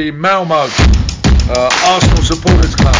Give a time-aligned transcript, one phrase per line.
[0.00, 2.94] the Malmo uh, Arsenal Supporters Club.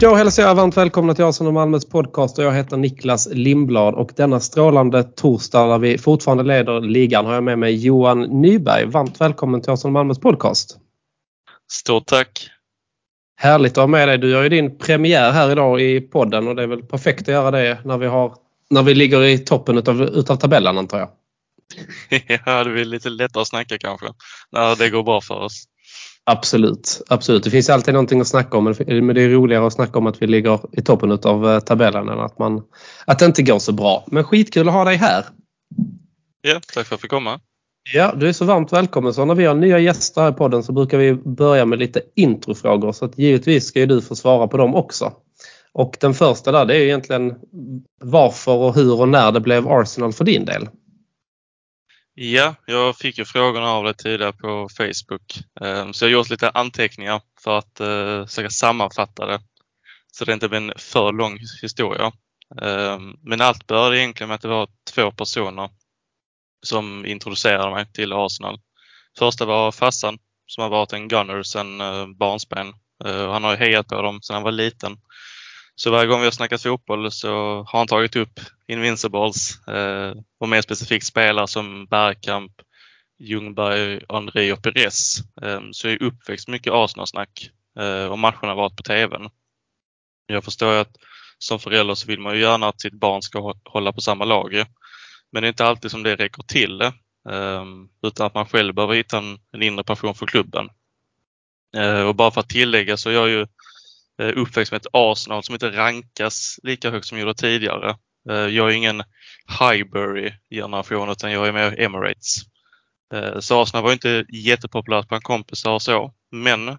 [0.00, 4.10] Då hälsar jag varmt välkomna till Arsenal Malmös podcast och jag heter Niklas Lindblad och
[4.16, 8.86] denna strålande torsdag där vi fortfarande leder ligan har jag med mig Johan Nyberg.
[8.86, 10.78] Varmt välkommen till Arsenal Malmös podcast.
[11.72, 12.50] Stort tack!
[13.36, 14.18] Härligt att ha med dig.
[14.18, 17.28] Du gör ju din premiär här idag i podden och det är väl perfekt att
[17.28, 18.34] göra det när vi, har,
[18.70, 21.10] när vi ligger i toppen utav, utav tabellen antar jag.
[22.46, 24.06] ja, det blir lite lättare att snacka kanske
[24.52, 25.64] när det går bra för oss.
[26.24, 27.44] Absolut, absolut.
[27.44, 30.22] Det finns alltid någonting att snacka om men det är roligare att snacka om att
[30.22, 32.62] vi ligger i toppen av eh, tabellen än att, man,
[33.06, 34.04] att det inte går så bra.
[34.06, 35.24] Men skitkul att ha dig här.
[36.42, 37.40] Ja, tack för att jag fick komma.
[37.92, 39.14] Ja, du är så varmt välkommen.
[39.14, 42.02] Så när vi har nya gäster här i podden så brukar vi börja med lite
[42.14, 45.12] introfrågor så att givetvis ska ju du få svara på dem också.
[45.72, 47.34] Och den första där det är egentligen
[48.00, 50.68] varför och hur och när det blev Arsenal för din del.
[52.14, 55.38] Ja, jag fick ju frågorna av dig tidigare på Facebook.
[55.60, 59.40] Ehm, så jag har gjort lite anteckningar för att eh, försöka sammanfatta det.
[60.12, 62.12] Så det inte blir en för lång historia.
[62.62, 65.70] Ehm, men allt började egentligen med att det var två personer
[66.62, 68.60] som introducerade mig till Arsenal.
[69.18, 72.72] Första var Fassan som har varit en gunner sedan eh, barnsben.
[73.04, 74.96] Eh, han har ju hejat på dem sedan han var liten.
[75.74, 77.28] Så varje gång vi har snackat fotboll så
[77.66, 82.52] har han tagit upp Invincibles eh, och mer specifikt spelare som Bergkamp,
[83.18, 85.16] Ljungberg, André och Perez.
[85.72, 87.50] Så jag är uppväxt mycket Arsenal-snack
[88.10, 89.28] och matcherna har varit på TVn.
[90.26, 90.96] Jag förstår att
[91.38, 94.64] som förälder så vill man ju gärna att sitt barn ska hålla på samma lag.
[95.32, 96.92] Men det är inte alltid som det räcker till eh,
[97.30, 100.68] ehm, utan att man själv behöver hitta en, en inre passion för klubben.
[101.76, 103.46] Eh, och bara för att tillägga så är jag ju
[104.20, 107.96] eh, uppväxt med ett Arsenal som inte rankas lika högt som gjorde tidigare.
[108.24, 109.02] Jag är ingen
[109.60, 112.36] Highbury-generation utan jag är mer Emirates.
[113.40, 116.14] Så Arsenal var inte jättepopulärt bland kompisar och så.
[116.30, 116.78] Men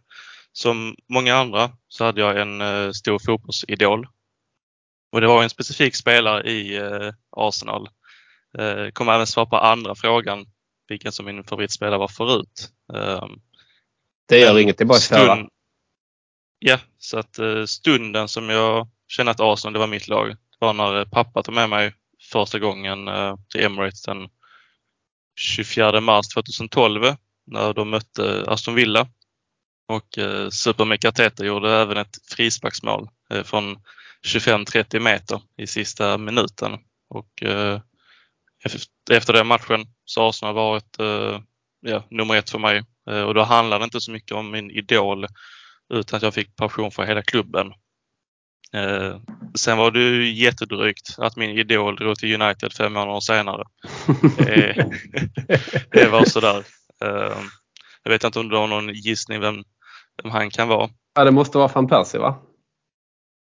[0.51, 4.07] som många andra så hade jag en stor fotbollsidol.
[5.11, 6.81] Och det var en specifik spelare i
[7.37, 7.89] Arsenal.
[8.93, 10.45] Kommer även svara på andra frågan
[10.87, 12.69] vilken som min favoritspelare var förut.
[14.29, 15.47] Det gör inget, det är bara att köra.
[16.59, 20.73] Ja, så att eh, stunden som jag kände att Arsenal det var mitt lag var
[20.73, 21.93] när pappa tog med mig
[22.31, 24.29] första gången eh, till Emirates den
[25.35, 29.07] 24 mars 2012 när de mötte Aston Villa.
[29.87, 33.09] Och eh, Supermek Arteta gjorde även ett frisparksmål
[33.43, 33.77] från
[34.27, 36.77] 25-30 meter i sista minuten.
[37.09, 37.43] Och
[39.11, 40.97] efter den matchen så har Arsenal varit
[41.81, 42.83] ja, nummer ett för mig.
[43.27, 45.27] Och då handlar det inte så mycket om min idol
[45.93, 47.73] utan att jag fick passion för hela klubben.
[48.73, 49.17] Eh,
[49.55, 53.63] sen var det ju jättedrygt att min idol drog till United fem månader senare.
[54.39, 54.85] Eh,
[55.91, 56.63] det var sådär.
[57.03, 57.37] Eh,
[58.03, 59.63] jag vet inte om du har någon gissning vem,
[60.23, 60.89] vem han kan vara?
[61.13, 62.35] Ja, det måste vara van Persie va?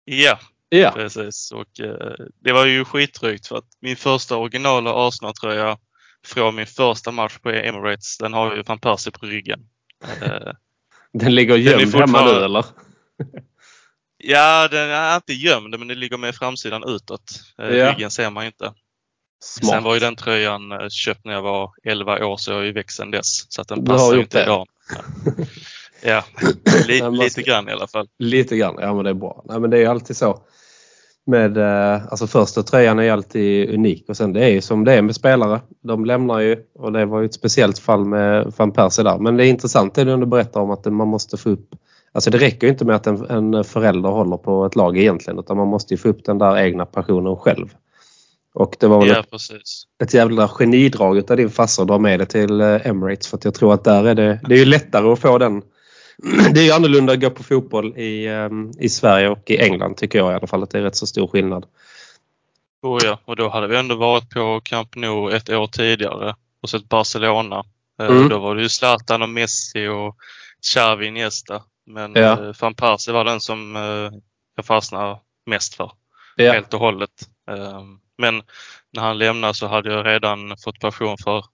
[0.04, 0.90] Ja, ja.
[0.90, 1.52] precis.
[1.52, 5.78] Och, eh, det var ju skitdrygt för att min första originala Arsenal-tröja
[6.26, 9.60] från min första match på Emirates, den har ju van Persie på ryggen.
[10.22, 10.52] Eh,
[11.12, 12.64] den ligger gömd hemma nu eller?
[14.24, 17.40] Ja, den är inte gömd men den ligger med framsidan utåt.
[17.58, 17.92] Eh, ja.
[17.92, 18.72] Ryggen ser man inte.
[19.44, 19.70] Smart.
[19.70, 22.62] Sen var ju den tröjan eh, köpt när jag var 11 år så jag har
[22.62, 23.52] ju växt sedan dess.
[23.52, 24.66] Så att den passar ju inte idag.
[26.02, 26.24] Ja,
[26.88, 28.08] lite, lite grann i alla fall.
[28.18, 29.44] Lite grann, ja men det är bra.
[29.48, 30.42] Nej, men det är ju alltid så
[31.28, 34.92] med, eh, alltså första tröjan är alltid unik och sen det är ju som det
[34.92, 35.60] är med spelare.
[35.82, 39.18] De lämnar ju och det var ju ett speciellt fall med van Persie där.
[39.18, 41.74] Men det är intressant det du berättar om att man måste få upp
[42.12, 45.56] Alltså det räcker inte med att en, en förälder håller på ett lag egentligen utan
[45.56, 47.74] man måste ju få upp den där egna passionen själv.
[48.54, 52.18] Och det var väl ja, ett, ett jävla genidrag utav din farsa att dra med
[52.20, 54.64] det till eh, Emirates för att jag tror att där är det, det är ju
[54.64, 55.62] lättare att få den
[56.54, 59.96] det är ju annorlunda att gå på fotboll i, ehm, i Sverige och i England
[59.96, 61.66] tycker jag i alla fall att det är rätt så stor skillnad.
[62.82, 66.70] Oh ja, och då hade vi ändå varit på Camp Nou ett år tidigare och
[66.70, 67.64] sett Barcelona.
[68.00, 68.28] Eh, mm.
[68.28, 70.16] Då var det ju Zlatan och Messi och
[70.62, 71.62] Xavi Iniesta.
[71.86, 72.46] Men ja.
[72.46, 74.10] Eh, van Persie var den som eh,
[74.56, 75.92] jag fastnade mest för.
[76.36, 76.52] Ja.
[76.52, 77.28] Helt och hållet.
[77.50, 78.42] Ehm, men
[78.92, 81.44] när han lämnade så hade jag redan fått passion för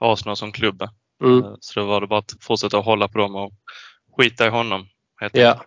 [0.00, 0.82] Arsenal som klubb.
[1.24, 1.42] Mm.
[1.60, 3.52] Så då var det bara att fortsätta hålla på dem och
[4.16, 4.86] skita i honom.
[5.20, 5.64] Helt ja.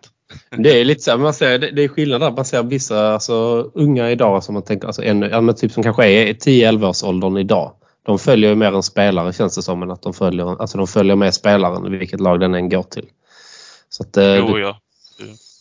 [0.50, 2.30] Det är lite så man ser, det är skillnad där.
[2.30, 3.34] Man ser vissa alltså,
[3.74, 7.72] unga idag som man tänker, alltså en, typ som kanske är 10-11 års åldern idag.
[8.02, 10.86] De följer ju mer en spelare känns det som än att de följer, alltså de
[10.86, 13.06] följer med spelaren vilket lag den än går till.
[13.88, 14.80] Så att, eh, Jo, ja.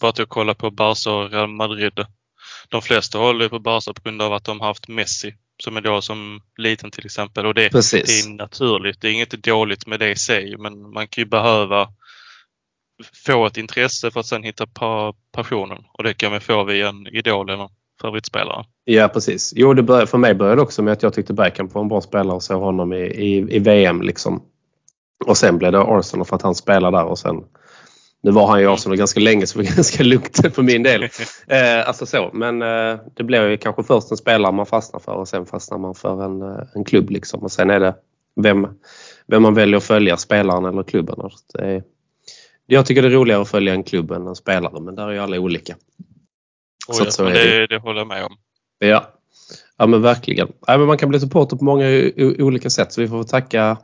[0.01, 2.05] Bara till att kolla på Barca och Real Madrid.
[2.69, 5.77] De flesta håller ju på Barca på grund av att de har haft Messi som
[5.77, 7.45] är då som liten till exempel.
[7.45, 9.01] Och det, det är naturligt.
[9.01, 11.87] Det är inget dåligt med det i sig, men man kan ju behöva
[13.25, 15.83] få ett intresse för att sen hitta pa passionen.
[15.93, 17.69] Och det kan man få via en idol eller
[18.01, 18.65] favoritspelare.
[18.83, 19.53] Ja, precis.
[19.55, 21.87] Jo, det började, för mig började det också med att jag tyckte Bergkamp var en
[21.87, 24.01] bra spelare och såg honom i, i, i VM.
[24.01, 24.43] Liksom.
[25.25, 27.43] Och sen blev det Arsenal för att han spelade där och sen
[28.21, 31.03] nu var han i Arsenal ganska länge så det var ganska lugnt för min del.
[31.47, 35.11] Eh, alltså så, men eh, det blir ju kanske först en spelare man fastnar för
[35.11, 37.43] och sen fastnar man för en, eh, en klubb liksom.
[37.43, 37.95] Och sen är det
[38.35, 38.67] vem,
[39.27, 41.15] vem man väljer att följa, spelaren eller klubben.
[41.53, 41.83] Det är,
[42.69, 45.11] jag tycker det är roligare att följa en klubb än en spelare men där är
[45.11, 45.75] ju alla olika.
[46.87, 48.37] Och Så ja, så är det, det håller jag med om.
[48.79, 49.13] Ja,
[49.77, 50.47] ja men verkligen.
[50.67, 51.85] Ja, men man kan bli supporter på många
[52.39, 53.77] olika sätt så vi får tacka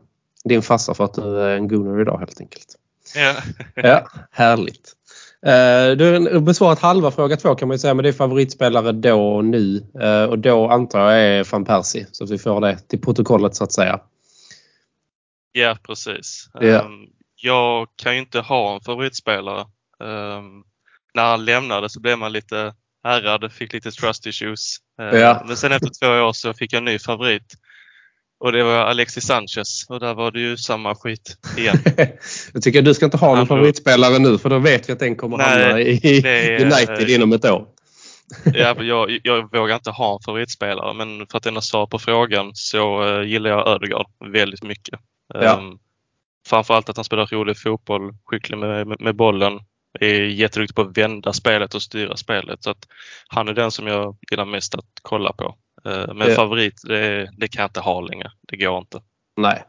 [0.44, 2.76] din farsa för att du är en gunner idag helt enkelt.
[3.16, 3.36] Ja.
[3.76, 4.94] Ja, härligt.
[5.46, 8.92] Eh, Du har besvarat halva fråga två kan man ju säga men det är favoritspelare
[8.92, 9.86] då och nu.
[10.02, 13.56] Eh, Och då antar jag är van Persie så att vi får det till protokollet
[13.56, 14.00] så att säga.
[15.52, 16.50] Ja, precis.
[16.54, 16.62] Ja.
[16.62, 17.08] Ehm,
[17.46, 19.62] Jag kan ju inte ha en favoritspelare.
[20.04, 20.64] Ehm,
[21.14, 22.74] när han lämnade så blev man lite
[23.08, 24.78] ärrad, fick lite trust issues.
[25.02, 25.44] Ehm, Ja.
[25.48, 27.54] Men sen efter två år så fick jag en ny favorit.
[28.40, 31.78] Och det var Alexis Sanchez och där var det ju samma skit igen.
[32.54, 35.16] jag tycker du ska inte ha någon favoritspelare nu för då vet vi att den
[35.16, 37.68] kommer Nej, hamna i det United inom ett år.
[38.54, 42.52] Ja, jag, jag vågar inte ha en favoritspelare men för att ändå svara på frågan
[42.54, 45.00] så uh, gillar jag Ödegaard väldigt mycket.
[45.34, 45.58] Ja.
[45.58, 45.80] Um,
[46.46, 49.60] framförallt att han spelar rolig fotboll, skicklig med, med, med bollen,
[50.00, 52.64] är jätteduktig på att vända spelet och styra spelet.
[52.64, 52.88] Så att
[53.28, 55.56] han är den som jag gillar mest att kolla på.
[55.88, 56.36] Uh, men Ja.
[56.36, 58.32] favorit, det, det kan jag inte ha längre.
[58.48, 59.02] Det går inte.
[59.38, 59.64] Nej.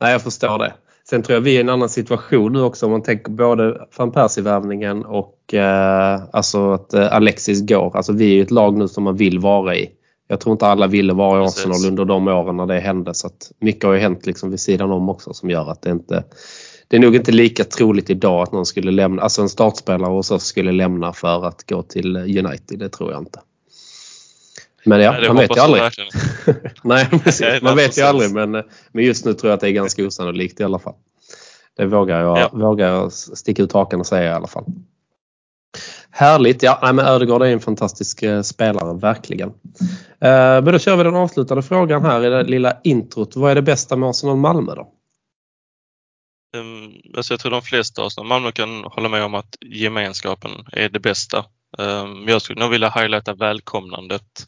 [0.00, 0.72] Nej, jag förstår det.
[1.10, 3.86] Sen tror jag vi är i en annan situation nu också om man tänker både
[3.96, 7.96] van Persie-värvningen och eh, alltså att eh, Alexis går.
[7.96, 9.90] Alltså vi är ju ett lag nu som man vill vara i.
[10.28, 11.60] Jag tror inte alla ville vara i Precis.
[11.66, 14.60] Arsenal under de åren när det hände så att mycket har ju hänt liksom vid
[14.60, 16.24] sidan om också som gör att det inte
[16.88, 20.30] det är nog inte lika troligt idag att någon skulle lämna, alltså en startspelare hos
[20.30, 22.78] oss skulle lämna för att gå till United.
[22.78, 23.40] Det tror jag inte.
[24.84, 25.82] Men ja, Nej, man vet ju jag aldrig.
[26.84, 27.62] Nej, precis.
[27.62, 28.50] Man vet ju aldrig men,
[28.92, 30.94] men just nu tror jag att det är ganska osannolikt i alla fall.
[31.76, 32.50] Det vågar jag, Ja.
[32.52, 34.64] vågar jag sticka ut hakan och säga i alla fall.
[36.18, 36.62] Härligt!
[36.62, 39.48] Ja, nej, men Ödegård är en fantastisk eh, spelare, verkligen.
[40.20, 43.36] Eh, men då kör vi den avslutande frågan här i det lilla introt.
[43.36, 44.92] Vad är det bästa med Arsenal Malmö då?
[46.56, 50.88] Ehm, alltså jag tror de flesta av Malmö kan hålla med om att gemenskapen är
[50.88, 51.44] det bästa.
[51.78, 54.46] Ehm, jag skulle nog vilja highlighta välkomnandet.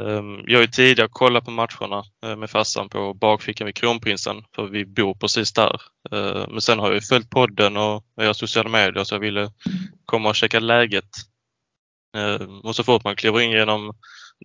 [0.00, 4.36] Ehm, jag har ju tidigare kollat på matcherna eh, med farsan på bakfickan vid Kronprinsen
[4.54, 5.80] för vi bor precis där.
[6.50, 9.50] Men sen har jag följt podden och jag har sociala medier så jag ville
[10.06, 11.08] komma och checka läget.
[12.16, 13.92] Um, och så fort man kliver in genom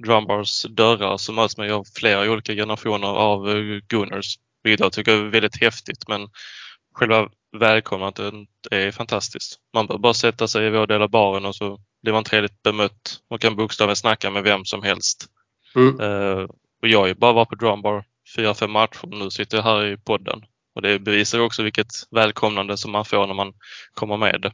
[0.05, 4.39] Drumbars dörrar så möts man av flera olika generationer av uh, Gunners.
[4.63, 6.29] Vilket jag tycker är väldigt häftigt men
[6.93, 8.33] själva välkomnandet
[8.71, 9.59] är fantastiskt.
[9.73, 12.63] Man behöver bara sätta sig i vår del av baren och så blir man trevligt
[12.63, 15.25] bemött och kan bokstavligen snacka med vem som helst.
[15.75, 15.99] Mm.
[15.99, 16.47] Eh,
[16.81, 18.03] och jag har ju bara varit på Drumbar
[18.35, 19.07] fyra, fem matcher.
[19.07, 20.45] Nu sitter jag här i podden.
[20.75, 23.53] Och det bevisar också vilket välkomnande som man får när man
[23.93, 24.53] kommer med.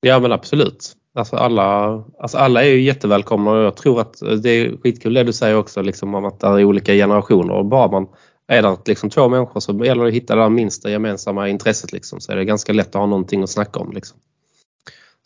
[0.00, 0.94] Ja men absolut.
[1.14, 1.88] Alltså alla,
[2.18, 5.56] alltså alla är ju jättevälkomna och jag tror att det är skitkul det du säger
[5.56, 8.06] också liksom om att det är olika generationer och bara man
[8.48, 12.20] är där liksom två människor så gäller det att hitta det minsta gemensamma intresset liksom
[12.20, 13.92] så är det ganska lätt att ha någonting att snacka om.
[13.92, 14.18] Liksom.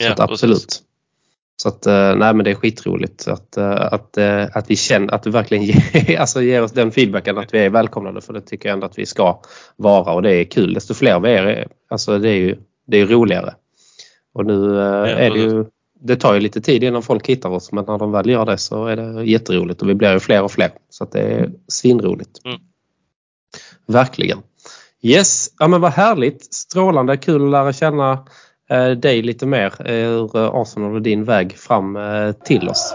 [0.00, 0.67] Så Ja, att absolut.
[0.67, 0.83] precis.
[1.57, 5.14] Så att eh, nej men det är skitroligt att, eh, att, eh, att vi känner
[5.14, 8.41] att du verkligen ger, alltså ger oss den feedbacken att vi är välkomnade för det
[8.41, 9.41] tycker jag ändå att vi ska
[9.76, 10.75] vara och det är kul.
[10.75, 13.55] Desto fler vi är, alltså det är ju det är roligare.
[14.33, 15.65] Och nu eh, är det ju
[16.05, 18.59] det tar ju lite tid innan folk hittar oss men när de väl gör det
[18.59, 20.71] så är det jätteroligt och vi blir ju fler och fler.
[20.91, 22.41] Så det är svinroligt.
[22.45, 22.61] Mm.
[23.87, 24.39] Verkligen.
[25.03, 26.55] Yes, ja men vad härligt.
[26.55, 28.27] Strålande kul att lära känna
[28.71, 31.99] eh, dig lite mer eh, ur Arsenal och din väg fram
[32.45, 32.95] till oss.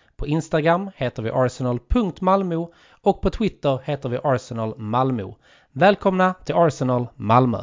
[0.21, 5.23] På Instagram heter vi arsenal.malmo och på Twitter heter vi Arsenal Malmö.
[5.71, 7.57] Välkomna till Arsenal Malmö!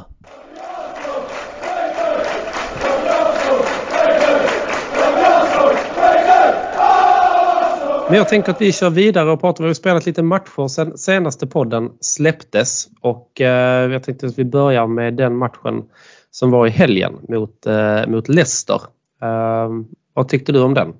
[8.09, 9.65] Men jag tänker att vi kör vidare och pratar.
[9.65, 14.45] Vi har spelat lite matcher sen senaste podden släpptes och eh, jag tänkte att vi
[14.45, 15.85] börjar med den matchen
[16.31, 18.81] som var i helgen mot, eh, mot Leicester.
[19.23, 19.69] Eh,
[20.15, 20.95] vad tyckte du om den?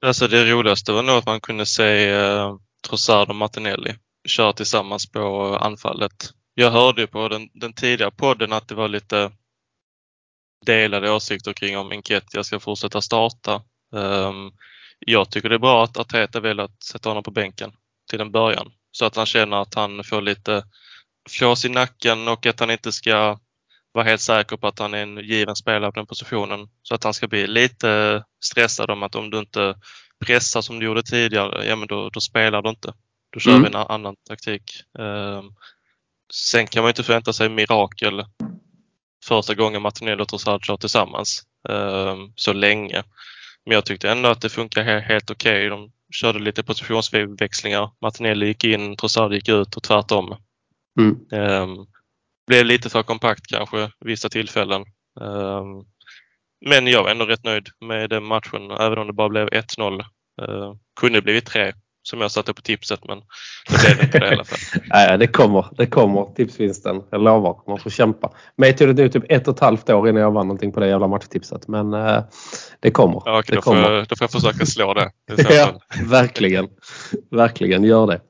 [0.00, 2.56] Alltså det roligaste var nog att man kunde se eh,
[2.88, 3.94] Trossard och Martinelli
[4.28, 6.30] köra tillsammans på anfallet.
[6.54, 9.32] Jag hörde på den, den tidigare podden att det var lite
[10.66, 13.62] delade åsikter kring om Enketia ska fortsätta starta.
[13.92, 14.52] Um,
[14.98, 17.72] jag tycker det är bra att Arteta väljer att sätta honom på bänken
[18.10, 20.64] till en början så att han känner att han får lite
[21.30, 23.38] flås i nacken och att han inte ska
[23.92, 26.68] vara helt säker på att han är en given spelare på den positionen.
[26.82, 29.74] Så att han ska bli lite stressad om att om du inte
[30.26, 32.92] pressar som du gjorde tidigare, ja men då, då spelar du inte.
[33.30, 33.62] Då kör mm.
[33.62, 34.62] vi en annan taktik.
[34.98, 35.54] Um,
[36.32, 38.24] sen kan man inte förvänta sig mirakel
[39.24, 43.02] första gången Martinelli och Trossard kör tillsammans um, så länge.
[43.64, 45.66] Men jag tyckte ändå att det funkar helt okej.
[45.66, 45.68] Okay.
[45.68, 47.90] De körde lite positionsväxlingar.
[48.00, 50.36] Martinelli gick in, Trossard gick ut och tvärtom.
[51.00, 51.16] Mm.
[51.32, 51.86] Um,
[52.48, 54.84] blev lite för kompakt kanske vissa tillfällen.
[55.20, 55.84] Um,
[56.66, 60.00] men jag var ändå rätt nöjd med den matchen även om det bara blev 1-0.
[60.42, 63.18] Uh, kunde blivit 3 som jag satte på tipset men
[63.68, 64.82] det blev inte det i alla fall.
[64.90, 67.02] Nej, det kommer, det kommer tipsvinsten.
[67.10, 68.32] Jag lovar, man får kämpa.
[68.56, 70.88] Mig tog det typ ett och ett halvt år innan jag vann någonting på det
[70.88, 72.22] jävla matchtipset men uh,
[72.80, 73.22] det kommer.
[73.24, 73.82] Ja, okay, det då, kommer.
[73.82, 75.10] Får jag, då får jag försöka slå det.
[75.54, 76.68] ja, verkligen.
[77.30, 78.20] Verkligen, gör det.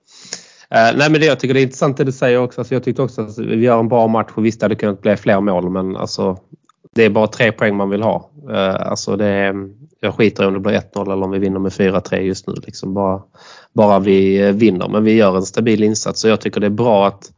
[0.74, 2.60] Uh, nej men det jag tycker det är intressant det du säger också.
[2.60, 5.02] Alltså, jag tyckte också att vi gör en bra match och visst det hade kunnat
[5.02, 6.38] bli fler mål men alltså
[6.94, 8.30] det är bara tre poäng man vill ha.
[8.50, 9.54] Uh, alltså det är,
[10.00, 12.54] jag skiter i om det blir 1-0 eller om vi vinner med 4-3 just nu.
[12.66, 13.22] Liksom bara,
[13.72, 14.88] bara vi eh, vinner.
[14.88, 17.32] Men vi gör en stabil insats och jag tycker det är bra att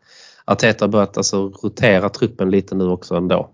[0.45, 3.51] Arteta börjat alltså rotera truppen lite nu också ändå.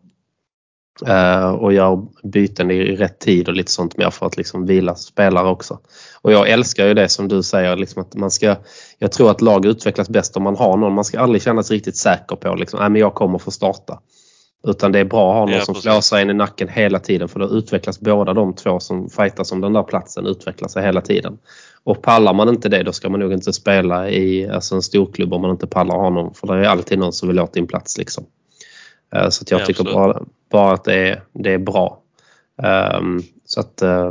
[1.03, 4.95] Uh, och gör byten i rätt tid och lite sånt mer för att liksom vila
[4.95, 5.79] spelare också.
[6.23, 8.57] Och jag älskar ju det som du säger, liksom att man ska,
[8.99, 10.95] jag tror att lag utvecklas bäst om man har någon.
[10.95, 14.01] Man ska aldrig känna sig riktigt säker på liksom, nej men jag kommer få starta.
[14.67, 17.29] Utan det är bra att ha någon ja, som flåsar in i nacken hela tiden
[17.29, 21.01] för då utvecklas båda de två som fightas om den där platsen utvecklar sig hela
[21.01, 21.39] tiden.
[21.85, 25.33] Och pallar man inte det då ska man nog inte spela i alltså en storklubb
[25.33, 27.99] om man inte pallar honom för det är alltid någon som vill åt din plats.
[27.99, 28.25] Liksom.
[29.15, 32.03] Eh, så jag tycker bara, bara, att det är, det är bra.
[32.99, 34.11] Um, så att uh,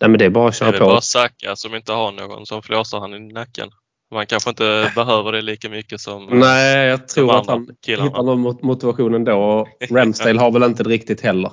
[0.00, 0.78] nej men det är bara att köra på.
[0.78, 3.70] Det är bara Saka som inte har någon som flåsar han i nacken.
[4.10, 8.08] Man kanske inte behöver det lika mycket som Nej, jag tror att han killarna.
[8.08, 9.68] hittar någon motivation då.
[9.90, 11.52] Ramsdale har väl inte det riktigt heller.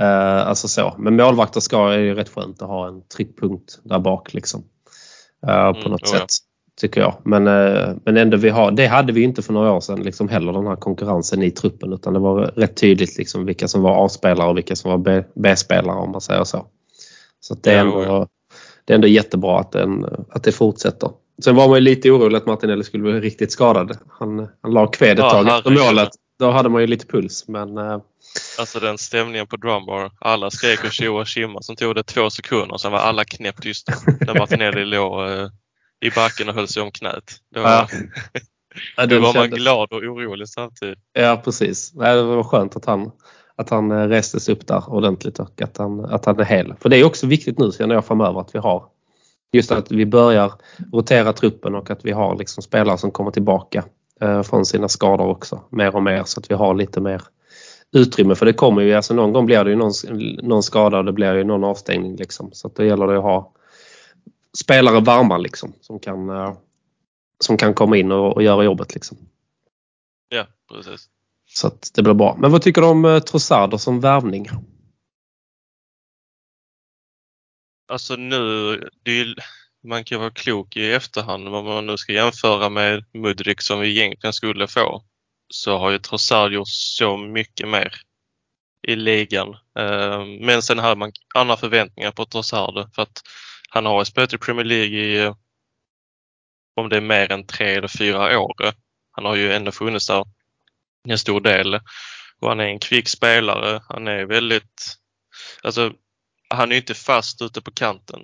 [0.00, 0.94] Uh, alltså så.
[0.98, 4.60] Men målvakter ska är ju rätt skönt att ha en tryckpunkt där bak liksom.
[5.46, 6.20] Uh, på mm, något sätt.
[6.20, 6.47] Ja.
[6.80, 7.16] Tycker jag.
[7.24, 10.28] Men, uh, men ändå vi har, det hade vi inte för några år sedan liksom
[10.28, 14.06] heller den här konkurrensen i truppen utan det var rätt tydligt liksom vilka som var
[14.06, 16.66] A-spelare och vilka som var B-spelare om man säger så.
[17.40, 18.28] Så det är, ändå,
[18.84, 21.10] det är ändå jättebra att, den, att det fortsätter.
[21.44, 23.98] Sen var man ju lite orolig att Martinelli skulle bli riktigt skadad.
[24.08, 26.08] Han, han la kved ett ja, tag efter målet.
[26.38, 27.78] Då hade man ju lite puls men...
[27.78, 28.00] Uh...
[28.58, 30.10] Alltså den stämningen på Drumbar.
[30.18, 31.64] Alla skrek och tjoade och.
[31.64, 33.92] Sen tog det två sekunder sen var alla knäpptysta.
[34.20, 35.48] När Martinelli låg uh,
[36.00, 37.32] i backen och höll sig om knät.
[37.54, 37.88] Då, ja.
[39.06, 40.98] då var man glad och orolig samtidigt.
[41.12, 41.90] Ja precis.
[41.90, 43.10] Det var skönt att han,
[43.56, 46.74] att han eh, restes upp där ordentligt och att han, att han är hel.
[46.80, 48.84] För det är också viktigt nu känner jag framöver att vi har
[49.52, 50.52] just att vi börjar
[50.92, 53.84] rotera truppen och att vi har liksom spelare som kommer tillbaka
[54.20, 57.22] eh, från sina skador också mer och mer så att vi har lite mer
[57.92, 59.92] utrymme för det kommer ju, alltså någon gång blir det ju någon,
[60.42, 62.50] någon skada och det blir ju någon avstängning liksom.
[62.52, 63.52] Så att då gäller det att ha
[64.60, 66.56] spelare varma liksom som kan, eh,
[67.44, 69.18] som kan komma in och, och göra jobbet liksom.
[70.28, 71.08] Ja, precis.
[71.46, 72.36] Så att det blir bra.
[72.38, 74.48] Men vad tycker du om eh, Trossarder som värvning?
[77.88, 78.36] Alltså nu,
[79.04, 79.34] ju,
[79.84, 83.90] man kan vara klok i efterhand om man nu ska jämföra med Mudrik som vi
[83.90, 85.04] egentligen skulle få.
[85.54, 87.92] Så har ju Trossard gjort så mycket mer
[88.88, 89.56] i ligan.
[89.78, 93.22] Ehm, men sen hade man andra förväntningar på Trossard för att
[93.68, 95.32] han har spelat i Premier League i
[96.76, 98.54] om det är mer än tre eller fyra år.
[99.10, 100.24] Han har ju ändå funnits där
[101.08, 101.74] en stor del
[102.40, 103.82] och han är en kvick spelare.
[103.88, 104.96] Han är väldigt,
[105.62, 105.92] alltså
[106.48, 108.20] han är inte fast ute på kanten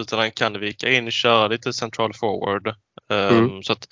[0.00, 2.68] utan han kan vika in och köra lite central forward.
[3.08, 3.62] Um, mm.
[3.62, 3.88] Så att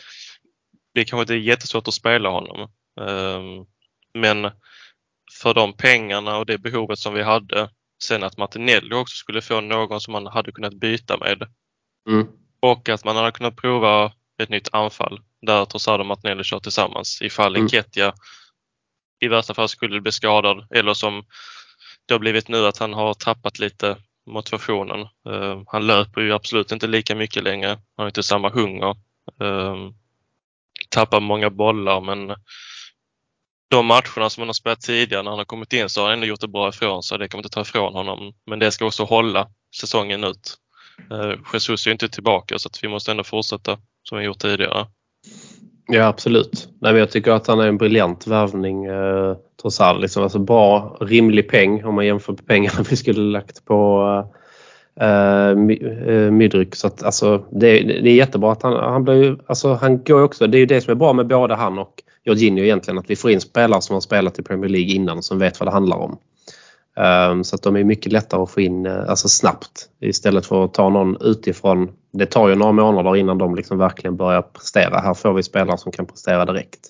[0.95, 2.71] det kanske inte är jättesvårt att spela honom.
[3.01, 3.67] Um,
[4.15, 4.51] men
[5.43, 7.71] för de pengarna och det behovet som vi hade
[8.07, 11.43] sen att Martinelli också skulle få någon som man hade kunnat byta med.
[12.09, 12.27] Mm.
[12.61, 17.23] Och att man hade kunnat prova ett nytt anfall där Trossard och Martinelli kör tillsammans
[17.23, 17.65] ifall Mm.
[17.67, 18.15] Nketiah
[19.21, 21.25] i värsta fall skulle bli skadad eller som
[22.07, 23.97] det har blivit nu att han har tappat lite
[24.27, 25.01] motivationen.
[25.01, 27.69] Eh, han löper ju absolut inte lika mycket längre.
[27.69, 28.91] Han har inte samma hunger.
[29.41, 29.77] Eh,
[30.89, 32.37] tappar många bollar men
[33.69, 36.15] de matcherna som han har spelat tidigare när han har kommit in så har han
[36.15, 37.19] ändå gjort det bra ifrån sig.
[37.19, 38.33] Det kan man inte ta ifrån honom.
[38.47, 39.49] Men det ska också hålla
[39.81, 40.55] säsongen ut.
[41.11, 44.39] Eh, Jesus är ju inte tillbaka så att vi måste ändå fortsätta som vi gjort
[44.39, 44.87] tidigare.
[45.89, 46.69] Ja absolut.
[46.81, 50.01] Nej, men jag tycker att han är en briljant värvning eh, trots allt.
[50.01, 54.03] Liksom, alltså bra, rimlig peng om man jämför med pengarna vi skulle lagt på
[55.01, 56.75] eh, eh, Mydryk.
[56.75, 60.47] Så att, alltså, det, det är jättebra att han, han blir alltså, han går också,
[60.47, 63.17] det är ju det som är bra med både han och Jorginho egentligen att vi
[63.17, 65.97] får in spelare som har spelat i Premier League innan som vet vad det handlar
[65.97, 66.19] om.
[67.31, 70.65] Um, så att de är mycket lättare att få in uh, alltså snabbt istället för
[70.65, 71.93] att ta någon utifrån.
[72.13, 75.01] Det tar ju några månader innan de liksom verkligen börjar prestera.
[75.01, 76.81] Här får vi spelare som kan prestera direkt.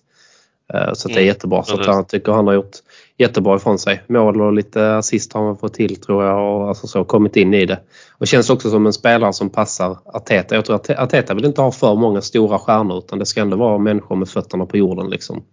[0.75, 1.62] Uh, så det är Mm, jättebra.
[1.62, 2.76] Så att han tycker han har gjort
[3.18, 4.02] jättebra ifrån sig.
[4.06, 7.54] Mål och lite assist har han fått till tror jag och alltså så kommit in
[7.54, 7.80] i det.
[8.18, 10.54] Och känns också som en spelare som passar Arteta.
[10.54, 13.56] Jag tror att Arteta vill inte ha för många stora stjärnor utan det ska ändå
[13.56, 15.44] vara människor med fötterna på jorden liksom.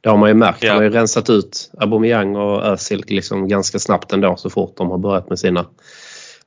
[0.00, 0.62] Det har man ju märkt.
[0.62, 0.68] Ja.
[0.68, 4.90] Han har ju rensat ut Aubameyang och Özil liksom ganska snabbt ändå så fort de
[4.90, 5.66] har börjat med sina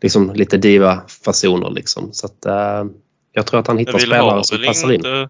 [0.02, 1.70] liksom, lite diva-fasoner.
[1.70, 2.10] Liksom.
[2.14, 2.86] Så att, eh,
[3.32, 4.96] jag tror att han hittar spelare som passar in.
[4.96, 5.30] inte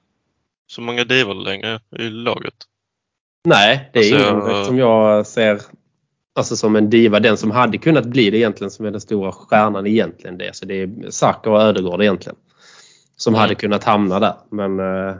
[0.67, 2.53] så många divor längre i laget.
[3.48, 5.62] Nej, det är Alltså, ingen som jag ser
[6.36, 7.20] alltså, som en diva.
[7.20, 10.38] Den som hade kunnat bli det egentligen som är den stora stjärnan egentligen.
[10.38, 12.36] Det, så det är Saka och Ödegård egentligen.
[13.16, 13.42] Som Mm.
[13.42, 14.34] hade kunnat hamna där.
[14.50, 15.16] Men eh,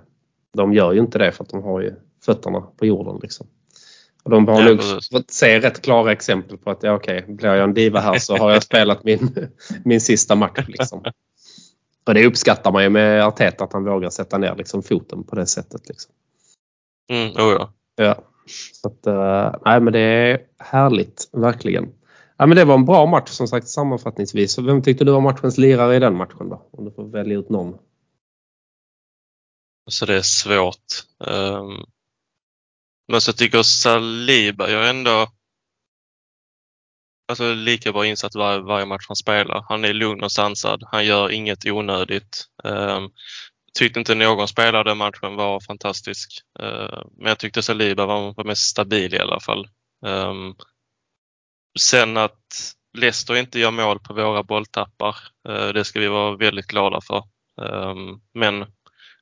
[0.58, 1.94] de gör ju inte det för att de har ju
[2.26, 3.20] fötterna på jorden.
[3.22, 3.48] Liksom.
[4.24, 4.82] Och de har Ja, nog
[5.12, 8.38] fått se rätt klara exempel på att ja, okej, blir jag en diva här så
[8.38, 9.48] har jag spelat min,
[9.86, 10.66] min sista match.
[10.68, 11.04] Liksom.
[12.08, 15.36] Och det uppskattar man ju med Arteta att han vågar sätta ner liksom, foten på
[15.36, 15.90] det sättet.
[15.90, 16.12] Liksom.
[17.12, 17.74] Mm, oh ja.
[17.98, 18.24] Ja.
[18.74, 21.94] Så att, eh, nej men det är härligt, verkligen.
[22.38, 24.54] Ja, men det var en bra match som sagt sammanfattningsvis.
[24.54, 26.70] Så vem tyckte du var matchens lirare i den matchen då?
[26.72, 27.78] Om du får välja ut någon.
[29.90, 31.04] Så det är svårt.
[31.18, 31.86] Um,
[33.12, 35.28] men så tycker jag Saliba gör ändå
[37.28, 39.66] alltså, lika bra insatt var, varje match han spelar.
[39.70, 40.84] Han är lugn och sansad.
[40.92, 42.46] Han gör inget onödigt.
[42.64, 43.12] Um,
[43.78, 46.30] tyckte inte någon spelare den matchen var fantastisk.
[46.60, 49.68] Eh, men jag tyckte Saliba var, var mest stabil i alla fall.
[50.06, 50.56] Ehm,
[51.80, 55.16] sen att Leicester inte gör mål på våra bolltappar,
[55.50, 57.24] eh, det ska vi vara väldigt glada för.
[57.62, 58.66] Ehm, men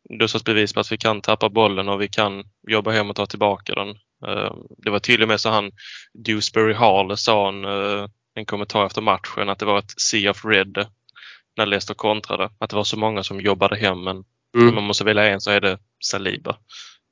[0.10, 3.10] det är ett bevis på att vi kan tappa bollen och vi kan jobba hem
[3.10, 3.90] och ta tillbaka den.
[4.28, 5.72] Ehm, det var till och med så han
[6.14, 10.46] Dewsbury Hall sa en, eh, en kommentar efter matchen att det var ett sea of
[10.46, 10.88] red
[11.58, 12.50] när Leicester kontrade.
[12.60, 14.24] Att det var så många som jobbade hem men
[14.56, 14.70] Mm.
[14.70, 16.56] om man måste välja en så är det Saliba.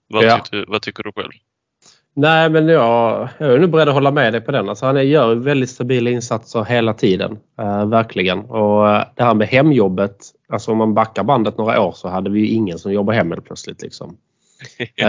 [0.09, 0.37] Vad, Ja.
[0.37, 1.31] tycker, du- vad tycker du själv?
[2.15, 4.69] Nej men jag, jag är nog beredd att hålla med dig på den.
[4.69, 7.37] Alltså, han gör väldigt stabila insatser hela tiden.
[7.59, 8.39] Eh, verkligen.
[8.39, 10.17] Och eh, det här med hemjobbet.
[10.49, 13.31] Alltså om man backar bandet några år så hade vi ju ingen som jobbade hem
[13.31, 13.81] helt plötsligt.
[13.81, 14.17] Liksom.
[14.95, 15.07] Eh,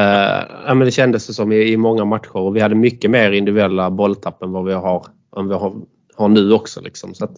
[0.66, 3.33] ja, men det kändes det som i, i många matcher och vi hade mycket mer
[3.33, 5.75] individuella bolltapp än vad vi har, än vi har,
[6.16, 6.81] har nu också.
[6.81, 7.14] Liksom.
[7.14, 7.37] Så att,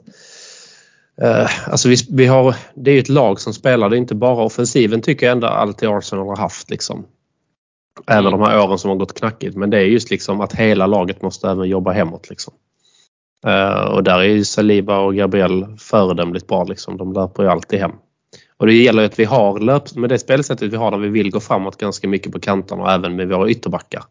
[1.22, 4.14] eh, alltså vi, vi har, det är ju ett lag som spelar, det är inte
[4.14, 6.70] bara offensiven tycker jag ändå alltid Arsenal har haft.
[6.70, 7.06] Liksom.
[8.06, 8.40] Även Mm.
[8.40, 9.56] de här åren som har gått knackigt.
[9.56, 12.30] Men det är just liksom att hela laget måste även jobba hemåt.
[12.30, 12.54] Liksom.
[13.46, 16.64] Eh, och där är ju Saliba och Gabriel föredömligt bra.
[16.64, 16.96] Liksom.
[16.96, 17.92] De löper ju alltid hem.
[18.58, 21.30] Och det gäller att vi har löp med det spelsättet vi har där vi vill
[21.30, 24.04] gå framåt ganska mycket på kanterna och även med våra ytterbackar.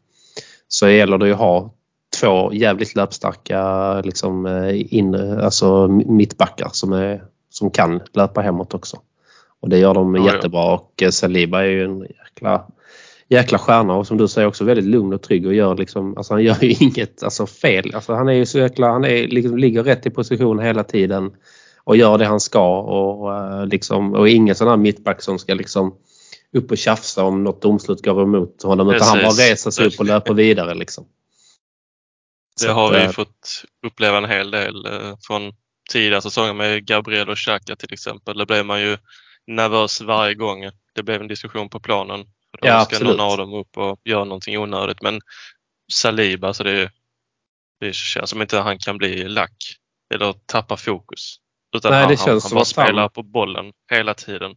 [0.68, 1.74] Så gäller det ju att ha
[2.20, 8.98] två jävligt löpstarka liksom, eh, inre, alltså mittbackar som, är, som kan löpa hemåt också.
[9.60, 10.34] Och det gör de Ja, ja.
[10.34, 12.66] jättebra och eh, Saliba är ju en jäkla,
[13.30, 16.34] jäkla stjärna och som du säger också väldigt lugn och trygg och gör liksom, alltså
[16.34, 17.92] han gör ju inget alltså, fel.
[17.96, 21.32] Alltså han är ju så jäkla, han är, liksom, ligger rätt i position hela tiden
[21.84, 25.54] och gör det han ska och, eh, liksom, och ingen sån här mittback som ska
[25.54, 25.96] liksom
[26.54, 30.00] upp och tjafsa om något domslut går emot honom utan han bara reser sig upp
[30.00, 31.06] och löper vidare liksom.
[32.62, 35.54] Det har vi eh, fått uppleva en hel del eh, från
[35.92, 38.38] tidigare säsonger med Gabriel och Xhaka till exempel.
[38.38, 38.98] Där blev man ju
[39.48, 42.20] nervös varje gång det blev en diskussion på planen.
[42.26, 43.18] För då Ja, ska absolut.
[43.18, 45.02] någon av dem upp och göra någonting onödigt.
[45.02, 45.22] Men
[45.94, 46.92] Saliba, så det,
[47.80, 49.56] det känns som inte han kan bli lack
[50.14, 51.36] eller tappa fokus.
[51.76, 54.14] Utan Nej, han, det han, känns han som bara att han- spelar på bollen hela
[54.14, 54.56] tiden.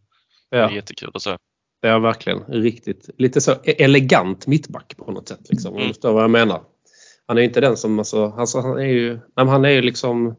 [0.51, 1.37] Det är Ja, jättekul att se.
[1.81, 3.09] är verkligen riktigt.
[3.17, 5.39] Lite så e- elegant mittback på något sätt.
[5.49, 5.87] Liksom, om Mm.
[5.87, 6.61] du förstår vad jag menar.
[7.29, 9.81] Han är inte den som, alltså, alltså han är ju, nej, men han är ju
[9.81, 10.35] liksom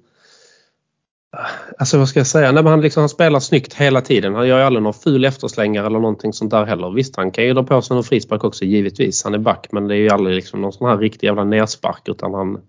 [1.78, 2.52] Alltså vad ska jag säga?
[2.52, 4.34] Nej, men han, liksom, han spelar snyggt hela tiden.
[4.34, 6.90] Han gör ju aldrig någon ful efterslängare eller någonting sånt där heller.
[6.90, 9.24] Visst, han kan ju dra på sig någon frispark också givetvis.
[9.24, 12.08] Han är back men det är ju aldrig liksom någon sån här riktig jävla nerspark
[12.08, 12.60] utan han,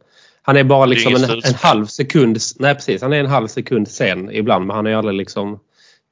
[0.41, 3.87] han är bara liksom en, en, halv sekund, nej precis, han är en halv sekund
[3.87, 5.59] sen ibland men han är aldrig liksom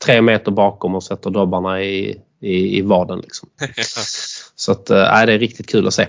[0.06, 3.20] tre meter bakom och sätter dobbarna i, i, i vaden.
[3.20, 3.50] Liksom.
[4.56, 6.08] Så att, äh, det är riktigt kul att se.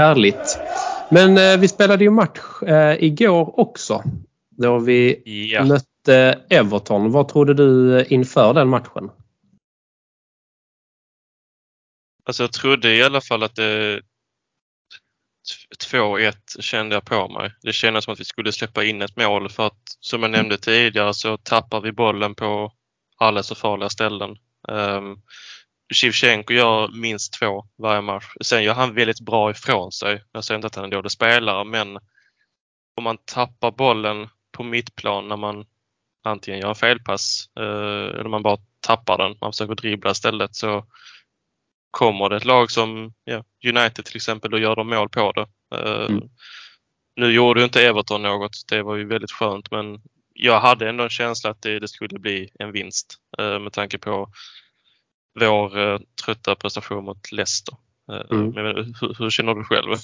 [0.00, 0.58] Härligt.
[1.10, 4.02] Men eh, vi spelade ju match eh, igår också.
[4.50, 5.64] Då vi ja.
[5.64, 7.12] mötte Everton.
[7.12, 9.10] Vad trodde du inför den matchen?
[12.24, 14.00] Alltså jag trodde i alla fall att det
[15.92, 17.52] 2-1 kände jag på mig.
[17.62, 20.58] Det kändes som att vi skulle släppa in ett mål för att som jag nämnde
[20.58, 22.72] tidigare så tappar vi bollen på
[23.16, 24.36] alla så farliga ställen.
[24.68, 25.22] Um,
[25.94, 28.24] Shevchenko gör minst två varje match.
[28.40, 30.24] Sen gör han väldigt bra ifrån sig.
[30.32, 31.98] Jag säger inte att han är en dålig spelare men
[32.96, 35.64] om man tappar bollen på mittplan när man
[36.24, 40.86] antingen gör en felpass eh, eller man bara tappar den, man försöker dribbla istället så
[41.90, 45.46] kommer det ett lag som ja, United till exempel och gör de mål på det.
[45.76, 46.28] Eh, mm.
[47.16, 50.02] Nu gjorde ju inte Everton något, det var ju väldigt skönt men
[50.34, 53.98] jag hade ändå en känsla att det, det skulle bli en vinst eh, med tanke
[53.98, 54.32] på
[55.40, 57.74] vår eh, trötta prestation mot Leicester.
[58.12, 58.50] Eh, mm.
[58.50, 59.96] Men, hur, hur, känner du själv?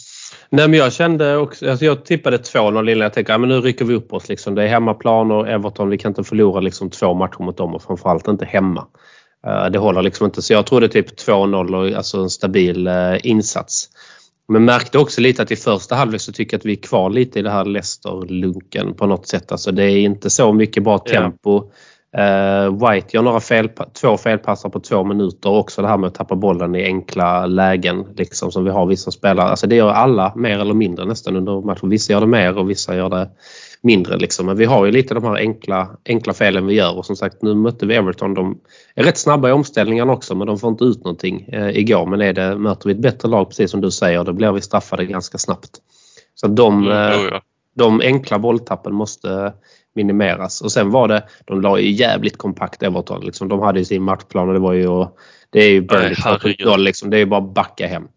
[0.51, 3.85] Nej, men jag kände också, alltså jag tippade 2-0 innan jag tänkte att nu rycker
[3.85, 4.29] vi upp oss.
[4.29, 4.55] Liksom.
[4.55, 7.83] Det är hemmaplan och Everton, vi kan inte förlora liksom, två matcher mot dem och
[7.83, 8.87] framförallt inte hemma.
[9.47, 10.43] Uh, det håller liksom inte.
[10.43, 12.89] Så jag trodde typ 2-0 och alltså en stabil
[13.23, 13.89] insats.
[14.49, 17.11] Men märkte också lite att i första halvlek så tycker jag att vi är kvar
[17.11, 19.53] lite i det här Leicester-lunken på något sätt.
[19.53, 21.57] Alltså det är inte så mycket bra tempo.
[21.65, 21.73] Ja.
[22.19, 26.15] Uh, White gör några fel, två felpassar på två minuter också det här med att
[26.15, 29.49] tappa bollen i enkla lägen liksom som vi har vissa spelare.
[29.49, 31.89] Alltså det gör alla mer eller mindre nästan under matchen.
[31.89, 33.31] Vissa gör det mer och vissa gör det
[33.81, 34.47] mindre liksom.
[34.47, 37.43] Men vi har ju lite de här enkla, enkla felen vi gör och som sagt
[37.43, 38.35] nu mötte vi Everton.
[38.35, 38.59] De
[38.95, 42.07] är rätt snabba i omställningarna också men de får inte ut någonting uh, igår.
[42.07, 44.61] Men är det, möter vi ett bättre lag precis som du säger då blir vi
[44.61, 45.71] straffade ganska snabbt.
[46.35, 47.39] Så de, uh,
[47.75, 49.53] de enkla bolltappen måste
[49.97, 50.61] minimeras.
[50.61, 53.25] Och sen var det, de la ju jävligt kompakt Everton.
[53.25, 53.49] Liksom.
[53.49, 55.07] De hade ju sin matchplan och det var ju,
[55.51, 56.15] det är ju Burnley
[56.77, 57.11] liksom.
[57.11, 58.09] Det är ju bara att backa hem.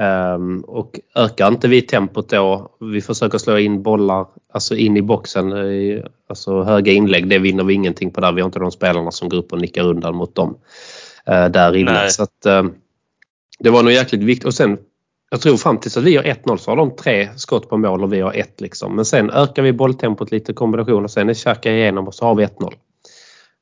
[0.00, 5.02] Um, och ökar inte vi tempot då, vi försöker slå in bollar alltså in i
[5.02, 8.32] boxen, i, alltså höga inlägg, det vinner vi ingenting på där.
[8.32, 10.58] Vi har inte de spelarna som går upp och nickar undan mot dem
[11.30, 12.10] uh, där inne.
[12.10, 12.70] Så att, uh,
[13.58, 14.46] det var nog jäkligt viktigt.
[14.46, 14.78] Och sen
[15.30, 18.04] jag tror fram tills att vi har 1-0 så har de tre skott på mål
[18.04, 18.96] och vi har ett liksom.
[18.96, 22.34] Men sen ökar vi bolltempot lite kombination och sen är Xhaka igenom och så har
[22.34, 22.72] vi 1-0.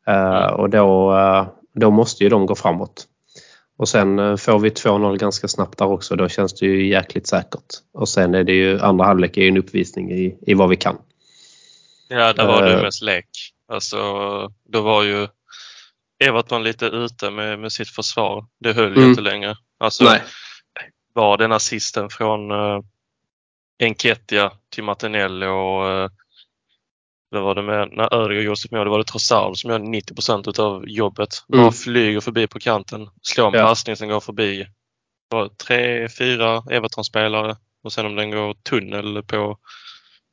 [0.08, 3.06] Uh, eh, och då, uh, då måste ju de gå framåt.
[3.78, 6.16] Och sen uh, får vi 2-0 ganska snabbt där också.
[6.16, 7.66] Då känns det ju jäkligt säkert.
[7.92, 10.76] Och sen är det ju andra halvlek är ju en uppvisning i, i vad vi
[10.76, 10.96] kan.
[12.08, 13.28] Ja, där var det mest lek.
[13.72, 13.98] Alltså,
[14.68, 15.28] då var ju
[16.24, 18.44] Everton lite ute med, med sitt försvar.
[18.60, 19.10] Det höll ju mm.
[19.10, 19.56] inte längre.
[19.78, 20.22] Alltså, Nej
[21.12, 22.80] var den assisten från uh,
[23.78, 26.08] Enketia till Martinelli och uh,
[27.30, 29.78] vad var det med, när Örjan gjorde sitt mål, det var det Trossard som gör
[29.78, 31.28] 90 procent av jobbet.
[31.52, 31.62] Mm.
[31.62, 33.66] Bara flyger förbi på kanten, slår en ja.
[33.66, 34.66] passning som går förbi
[35.28, 39.58] var tre, fyra Everton-spelare och sen om den går tunnel på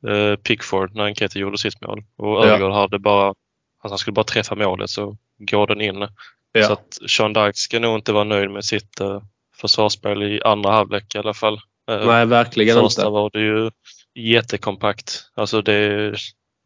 [0.08, 2.04] uh, Pickford när Enketia gjorde sitt mål.
[2.16, 2.80] Och Örjan ja.
[2.80, 6.08] hade bara, alltså han skulle bara träffa målet så går den in.
[6.52, 6.66] Ja.
[6.66, 9.22] Så att Sean Dyke ska nog inte vara nöjd med sitt uh,
[9.60, 11.60] försvarsspel i andra halvlek i alla fall.
[11.90, 13.10] Eh, Nej, verkligen Första inte.
[13.10, 13.70] var det ju
[14.14, 15.30] jättekompakt.
[15.34, 16.10] Alltså det,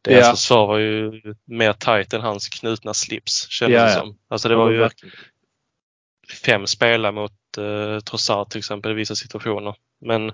[0.03, 0.31] det ja.
[0.31, 4.18] försvar var ju mer tight än hans knutna slips kändes ja, det som.
[4.29, 5.14] Alltså det var ju verkligen.
[6.44, 9.74] fem spelare mot eh, Trossard till exempel i vissa situationer.
[10.00, 10.33] Men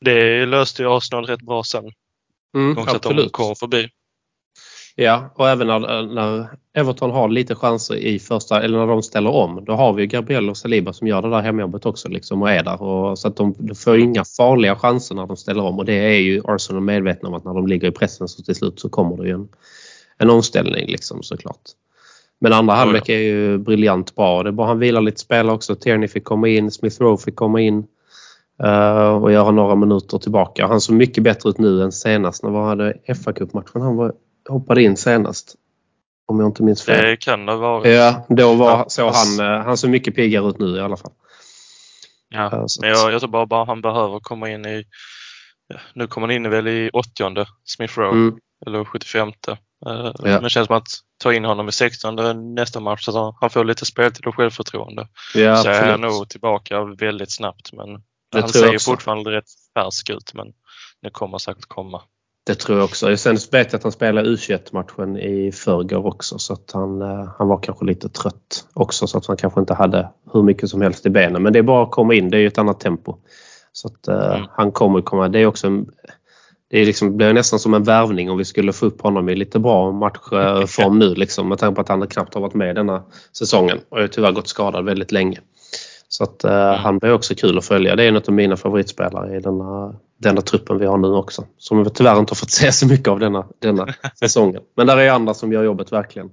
[0.00, 1.84] det löste ju Arsenal rätt bra sen.
[2.56, 3.18] Mm, också absolut.
[3.18, 3.88] att de kom förbi.
[4.98, 9.30] Ja, och även när, när, Everton har lite chanser i första, eller när de ställer
[9.30, 12.50] om, då har vi Gabriel och Saliba som gör det där hemjobbet också liksom och
[12.50, 12.82] är där.
[12.82, 15.94] Och, så att de, de får inga farliga chanser när de ställer om och det
[15.94, 18.88] är ju Arsenal medvetna om att när de ligger i pressen så till slut så
[18.88, 19.48] kommer det ju en,
[20.18, 21.62] en omställning liksom såklart.
[22.38, 24.42] Men andra oh, halvlek är ju briljant bra.
[24.42, 25.74] Det är bara han vilar lite spelare också.
[25.74, 27.86] Tierney fick komma in, Smith Rowe fick komma in
[28.64, 30.66] uh, och göra några minuter tillbaka.
[30.66, 32.42] Han såg mycket bättre ut nu än senast.
[32.42, 33.80] När var det fa Cup-matchen?
[33.82, 34.12] Han var
[34.48, 35.54] hoppade in senast.
[36.28, 37.04] Om jag inte minns fel.
[37.04, 37.88] Det kan det vara.
[37.88, 40.96] Ja, då var, ja, så han, eh, han såg mycket piggare ut nu i alla
[40.96, 41.12] fall.
[42.28, 44.84] Ja, men jag, jag tror bara, bara han behöver komma in i
[45.68, 48.38] ja, nu kommer han in väl i 80 Smith Rowe, Mm.
[48.66, 49.28] eller 75.
[49.28, 50.12] Eh, Ja.
[50.22, 50.88] Men det känns som att
[51.22, 55.08] ta in honom i 16 nästa match så han får lite speltid och självförtroende.
[55.34, 57.72] Ja, så är han nog tillbaka väldigt snabbt.
[57.72, 57.92] Men
[58.32, 60.46] Det han ser fortfarande rätt färsk ut men
[61.02, 62.02] det kommer säkert komma.
[62.46, 63.16] Det tror jag också.
[63.16, 67.48] Sen vet jag att han spelade U21-matchen i förrgår också så att han, eh, han
[67.48, 71.06] var kanske lite trött också så att han kanske inte hade hur mycket som helst
[71.06, 71.42] i benen.
[71.42, 73.16] Men det är bara att komma in, det är ju ett annat tempo.
[73.72, 74.46] Så att eh, Mm.
[74.50, 75.28] han kommer komma.
[75.28, 75.86] Det är också en,
[76.70, 79.36] det är liksom, blir nästan som en värvning om vi skulle få upp honom i
[79.36, 83.02] lite bra matchform nu liksom med tanke på att han knappt har varit med denna
[83.38, 85.40] säsongen och har tyvärr gått skadad väldigt länge.
[86.16, 87.96] Så att eh, han blir också kul att följa.
[87.96, 91.44] Det är en av mina favoritspelare i denna, denna truppen vi har nu också.
[91.58, 93.86] Som vi tyvärr inte har fått se så mycket av denna, denna
[94.18, 94.62] säsongen.
[94.76, 96.30] Men där är andra som gör jobbet verkligen.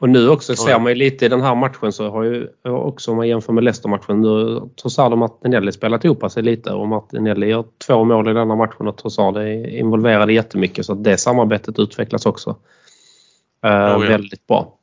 [0.00, 3.10] Och nu också ser man ju lite i den här matchen så har ju också
[3.10, 7.46] om man jämför med Leicester-matchen nu Trossard och Martinelli spelat ihop sig lite och Martinelli
[7.46, 11.78] gör två mål i denna matchen och Trossard är involverad jättemycket så att det samarbetet
[11.78, 12.50] utvecklas också
[13.64, 13.98] eh, ja.
[13.98, 14.78] väldigt bra.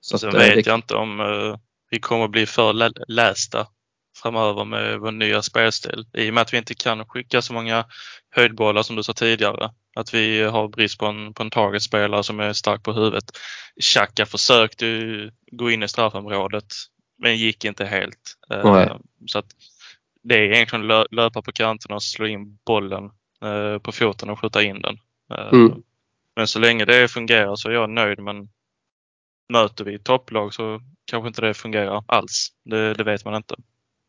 [0.00, 1.56] Så Sen att, eh, vet det- jag inte om eh,
[1.90, 3.66] vi kommer bli för lä- lästa
[4.22, 6.06] framöver med vår nya spelstil.
[6.12, 7.84] I och med att vi inte kan skicka så många
[8.30, 9.70] höjdbollar som du sa tidigare.
[9.96, 13.24] Att vi har brist på en, på en targetspelare som är stark på huvudet.
[13.80, 14.86] Xhaka försökte
[15.52, 16.66] gå in i straffområdet
[17.18, 18.36] men gick inte helt.
[18.50, 18.90] Eh, Nej.
[19.26, 19.46] Så att
[20.22, 23.04] det är egentligen lö, löpa på kanten och slå in bollen
[23.42, 24.98] eh, på foten och skjuta in den.
[25.34, 25.82] Eh, Mm.
[26.36, 28.18] Men så länge det fungerar så är jag nöjd.
[28.18, 28.48] Men
[29.52, 32.48] möter vi topplag så kanske inte det fungerar alls.
[32.64, 33.54] Det, det vet man inte.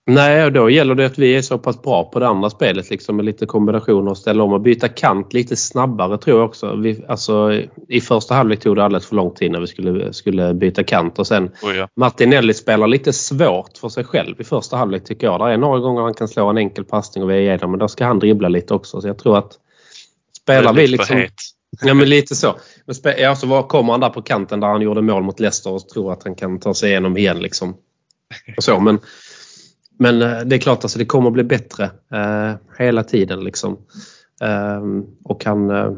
[0.07, 2.89] Nej, och då gäller det att vi är så pass bra på det andra spelet
[2.89, 6.75] liksom med lite kombinationer och ställa om och byta kant lite snabbare tror jag också.
[6.75, 10.53] Vi, alltså, I första halvlek tog det alldeles för lång tid när vi skulle, skulle
[10.53, 11.87] byta kant och sen Oh ja.
[11.95, 15.39] Martinelli spelar lite svårt för sig själv i första halvlek tycker jag.
[15.39, 17.79] Det är några gånger han kan slå en enkel passning och vi är igenom men
[17.79, 19.53] då ska han dribbla lite också så jag tror att
[20.41, 21.17] spelar vi liksom...
[21.17, 21.33] het.
[21.81, 22.55] Ja men lite så.
[22.85, 25.39] Men spe, ja, så var kommer han där på kanten där han gjorde mål mot
[25.39, 27.77] Leicester och tror att han kan ta sig igenom igen liksom.
[28.57, 28.99] Och så, men,
[29.99, 33.77] men eh, det är klart alltså det kommer att bli bättre eh, hela tiden liksom.
[34.41, 34.81] Eh,
[35.23, 35.69] och han...
[35.69, 35.91] Eh,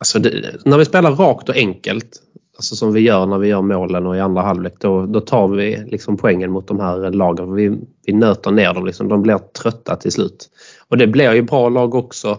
[0.00, 2.20] alltså det, när vi spelar rakt och enkelt
[2.56, 5.48] Alltså som vi gör när vi gör målen och i andra halvlek då, då tar
[5.48, 7.54] vi liksom poängen mot de här lagen.
[7.54, 8.86] Vi, vi nöter ner dem.
[8.86, 9.08] Liksom.
[9.08, 10.50] De blir trötta till slut.
[10.88, 12.38] Och det blir ju bra lag också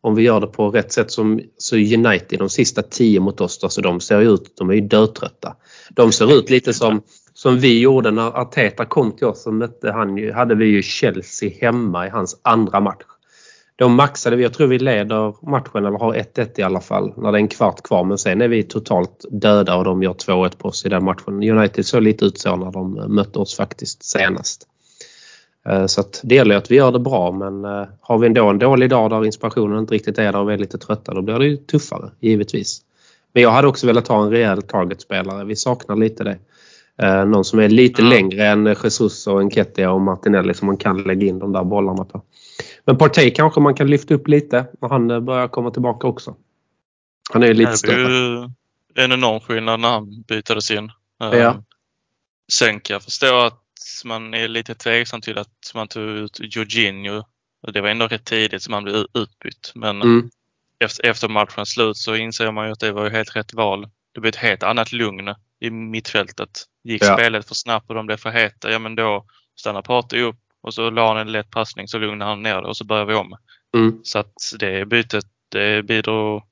[0.00, 3.58] om vi gör det på rätt sätt som så United de sista tio mot oss
[3.58, 5.56] då, så de ser ju ut, de är ju dötrötta.
[5.90, 7.02] De ser ut lite som,
[7.34, 10.82] som vi gjorde när Arteta kom till oss så mötte han ju, hade vi ju
[10.82, 13.02] Chelsea hemma i hans andra match.
[13.78, 17.32] Då maxade vi, jag tror vi leder matchen eller har 1-1 i alla fall när
[17.32, 20.56] det är en kvart kvar men sen är vi totalt döda och de gör 2-1
[20.58, 21.50] på oss i den matchen.
[21.50, 24.68] United såg lite ut så när de mötte oss faktiskt senast.
[25.68, 28.48] Eh, Så att det gäller att vi gör det bra men eh, har vi ändå
[28.50, 31.22] en dålig dag där inspirationen inte riktigt är där och vi är lite trötta då
[31.22, 32.80] blir det ju tuffare givetvis.
[33.32, 35.44] Men jag hade också velat ha en rejäl targetspelare.
[35.44, 36.38] Vi saknar lite det.
[37.02, 38.08] Eh, Någon som är lite Ja.
[38.08, 42.04] längre än Jesus och Enketia och Martinelli som man kan lägga in de där bollarna
[42.04, 42.22] på.
[42.84, 46.34] Men Partey kanske man kan lyfta upp lite när han börjar komma tillbaka också.
[47.32, 48.06] Han är ju lite Det större.
[48.06, 48.50] är ju
[49.04, 50.90] en enorm skillnad när han bytades in.
[51.18, 51.36] Ja.
[51.36, 51.54] Jag
[53.00, 53.60] förstå att
[54.04, 57.22] man är lite tveksam till att man tog ut Jorginho.
[57.72, 59.72] Det var ändå rätt tidigt som han blev ut- utbytt.
[59.74, 60.30] Men Mm.
[60.78, 63.88] efter, efter matchens slut så inser man ju att det var ju helt rätt val.
[64.14, 66.50] Det blev ett helt annat lugn i mittfältet.
[66.84, 67.16] Gick Ja.
[67.16, 69.24] spelet för snabbt och de blev för heta, ja men då
[69.56, 72.68] stannar Partey upp och så la han en lätt passning så lugnade han ner det
[72.68, 73.36] och så började vi om.
[73.76, 74.00] Mm.
[74.04, 76.42] Så att det bytet det bidrog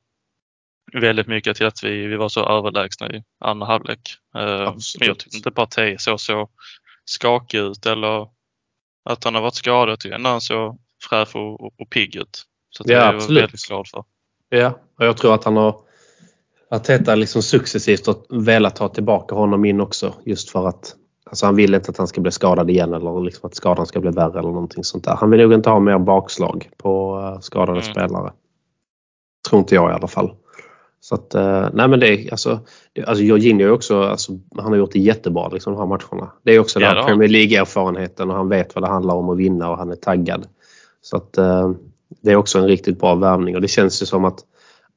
[0.92, 4.16] väldigt mycket till att vi, vi var så överlägsna i andra halvlek.
[4.36, 5.00] Eh, Absolut.
[5.00, 6.48] Men jag tyckte inte Partey såg så
[7.04, 8.28] skakig ut eller
[9.04, 9.88] att han har varit skadad.
[9.92, 10.78] Jag tycker ändå han såg
[11.10, 12.42] fräsch och, och, och pigg ut.
[12.70, 13.42] Så att Ja, det är jag absolut.
[13.42, 14.04] väldigt glad för.
[14.48, 15.80] Ja, och jag tror att han har
[16.70, 20.94] Arteta liksom successivt har velat ta tillbaka honom in också just för att
[21.26, 24.00] alltså han vill inte att han ska bli skadad igen eller liksom att skadan ska
[24.00, 25.16] bli värre eller någonting sånt där.
[25.16, 27.92] Han vill nog inte ha mer bakslag på eh, skadade Mm.
[27.92, 28.32] spelare.
[29.48, 30.34] Tror inte jag i alla fall.
[31.04, 32.60] Så att, eh, nej men det är alltså,
[33.06, 36.32] alltså Jorginho är också, alltså, han har gjort det jättebra liksom de här matcherna.
[36.42, 39.28] Det är också Ja, den här Premier League-erfarenheten och han vet vad det handlar om
[39.28, 40.46] att vinna och han är taggad.
[41.02, 41.70] Så att eh,
[42.22, 44.38] det är också en riktigt bra värvning och det känns ju som att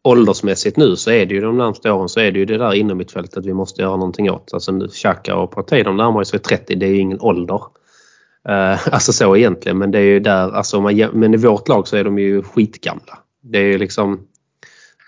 [0.04, 2.74] åldersmässigt nu så är det ju de närmaste åren så är det ju det där
[2.74, 4.54] inom mittfältet vi måste göra någonting åt.
[4.54, 7.62] Alltså nu, Xhaka och Partey de närmar sig 30, det är ju ingen ålder.
[8.50, 11.88] Eh, alltså så egentligen men det är ju där, alltså man, men i vårt lag
[11.88, 13.20] så är de ju skitgamla.
[13.42, 14.28] Det är ju liksom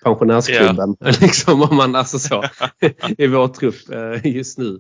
[0.03, 2.43] pensionärsklubben liksom om man alltså så
[3.17, 4.79] i vår trupp eh, just nu.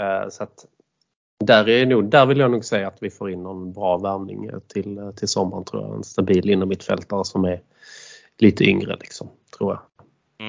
[0.00, 0.64] Eh, så att
[1.44, 4.50] Där, är nog, där vill jag nog säga att vi får in någon bra värvning
[4.68, 5.96] till, till sommaren tror jag.
[5.96, 7.60] En stabil inom mittfältare som är
[8.38, 9.80] lite yngre liksom, tror jag.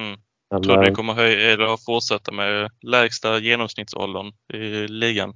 [0.00, 0.20] Mm.
[0.50, 5.34] Men, tror du eh, vi kommer höja eller fortsätta med lägsta genomsnittsåldern i ligan?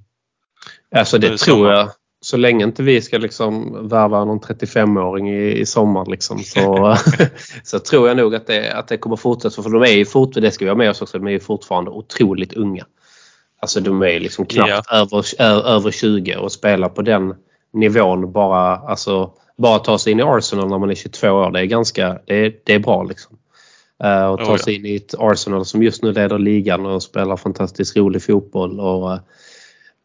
[0.95, 1.89] Alltså det tror jag.
[2.25, 6.97] Så länge inte vi ska liksom värva någon 35-åring i, i sommar liksom, så,
[7.63, 9.63] så tror jag nog att det, att det kommer fortsätta.
[9.63, 11.39] För de är ju fort, det ska vi ha med oss också, de är ju
[11.39, 12.85] fortfarande otroligt unga.
[13.59, 17.35] Alltså de är liksom knappt över, ö, över 20 och spelar på den
[17.73, 21.51] nivån bara, alltså, bara ta sig in i Arsenal när man är 22 år.
[21.51, 23.37] Det är ganska, det är, det är bra liksom.
[24.03, 24.57] Eh, och ta Oh, ja.
[24.57, 28.79] sig in i ett Arsenal som just nu leder ligan och spelar fantastiskt rolig fotboll.
[28.79, 29.19] Och, eh,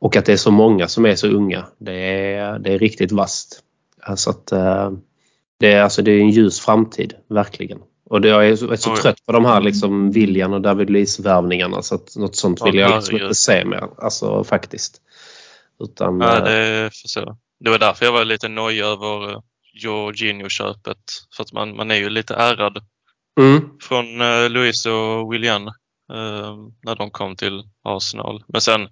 [0.01, 1.67] och att det är så många som är så unga.
[1.79, 1.93] Det
[2.35, 3.61] är, det är riktigt vasst.
[4.03, 4.91] Alltså att, eh,
[5.59, 7.79] det, är, alltså det är en ljus framtid, verkligen.
[8.05, 10.61] Och det, jag är så, jag är så trött på de här liksom William och
[10.61, 13.89] David Luiz-värvningarna så att något sånt vill Ja, jag liksom inte se mer.
[13.99, 15.01] Alltså faktiskt.
[15.81, 17.37] Utan, Nej, eh, det förstår.
[17.61, 19.41] Det var därför jag var lite nojig över eh,
[19.75, 20.99] Jorginho-köpet.
[21.37, 22.79] För att man, man är ju lite ärrad
[23.41, 24.19] mm, från
[24.53, 25.71] Luis och William
[26.83, 28.45] när de kom till Arsenal.
[28.49, 28.89] Men sen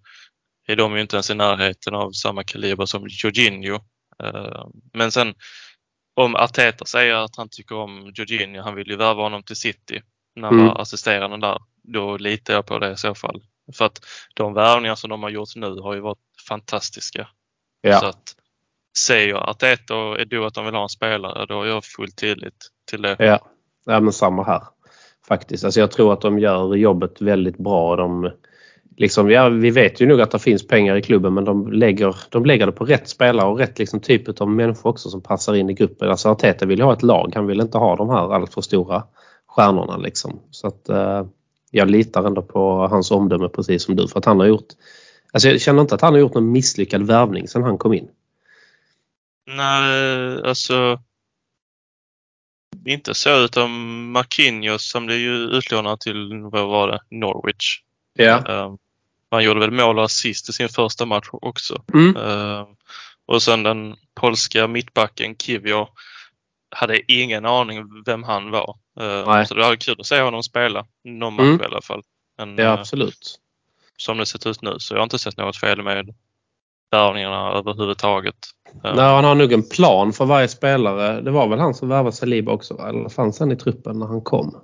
[0.73, 3.75] är de ju inte ens i närheten av samma kaliber som Jorginho.
[4.23, 5.35] Eh, men sen
[6.17, 10.03] om Arteta säger att han tycker om Jorginho, han vill ju värva honom till City
[10.37, 10.67] när han Mm.
[10.67, 11.59] var assisterande där.
[11.83, 13.43] Då litar jag på det i så fall.
[13.77, 14.01] För att
[14.35, 17.23] de värvningar som de har gjort nu har ju varit fantastiska.
[17.83, 18.09] Så ja.
[18.09, 18.35] att
[18.99, 22.69] säger Arteta och Edu att de vill ha en spelare, då är jag fullt tydligt
[22.91, 23.17] till det.
[23.19, 23.39] Ja,
[23.85, 24.63] ja men samma här.
[25.29, 25.65] Faktiskt.
[25.65, 27.97] Alltså jag tror att de gör jobbet väldigt bra.
[27.97, 28.33] De,
[28.99, 32.17] liksom, ja, vi vet ju nog att det finns pengar i klubben men de lägger,
[32.31, 35.55] de lägger det på rätt spelare och rätt liksom, typ av människor också som passar
[35.55, 36.11] in i gruppen.
[36.11, 37.33] Alltså Arteta vill ha ett lag.
[37.35, 39.03] Han vill inte ha de här allt för stora
[39.47, 39.97] stjärnorna.
[39.97, 40.41] Liksom.
[40.51, 41.27] Så att, eh,
[41.71, 44.09] jag litar ändå på hans omdöme precis som du.
[44.09, 44.69] För att han har gjort
[45.33, 48.09] Alltså jag känner inte att han har gjort någon misslyckad värvning sedan han kom in.
[49.47, 51.01] Nej, alltså
[52.87, 53.71] inte så utan
[54.11, 57.81] Marquinhos som blev ju utlånad till, vad var det, Norwich.
[58.15, 58.37] Ja.
[58.49, 58.75] Eh,
[59.31, 61.83] han gjorde väl mål och assist i sin första match också.
[61.95, 62.17] Mm.
[62.17, 62.67] Eh,
[63.27, 65.89] och sen den polska mittbacken Kivior
[66.71, 68.77] hade ingen aning vem han var.
[69.27, 69.47] Nej.
[69.47, 71.61] så det var kul att se honom spela någon match Mm.
[71.61, 72.03] i alla fall.
[72.39, 73.39] Men, Ja eh, absolut.
[73.97, 76.15] som det sett ut nu så jag har inte sett något fel med
[76.91, 78.37] värvningarna överhuvudtaget.
[78.85, 81.21] Eh, Nej, han har nog en plan för varje spelare.
[81.21, 82.79] Det var väl han som värvade Saliba också?
[82.89, 84.61] Eller fanns han i truppen när han kom?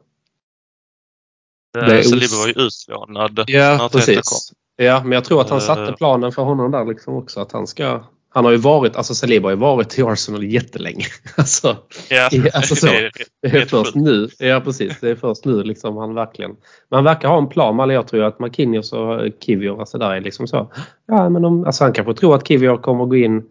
[1.80, 4.52] Det eh, os- Saliba var ju utlånad när Ja, Arteta precis.
[4.76, 5.64] Ja, men jag tror att han Eh.
[5.64, 7.40] satte planen för honom där liksom också.
[7.40, 8.04] Att han ska...
[8.36, 11.04] Han har ju varit, alltså Saliba har ju varit i Arsenal jättelänge.
[11.36, 11.76] Alltså,
[12.10, 12.86] Ja, alltså så.
[12.86, 13.10] det är
[13.42, 14.28] det är först nu.
[14.38, 15.00] Ja, precis.
[15.00, 16.50] Det är först nu liksom han verkligen...
[16.90, 17.80] Men han verkar ha en plan.
[17.80, 20.72] Eller jag tror att Marquinhos och Kivior, alltså där är liksom så.
[21.06, 23.42] Ja, men om, alltså han kanske tror att Kivior kommer gå in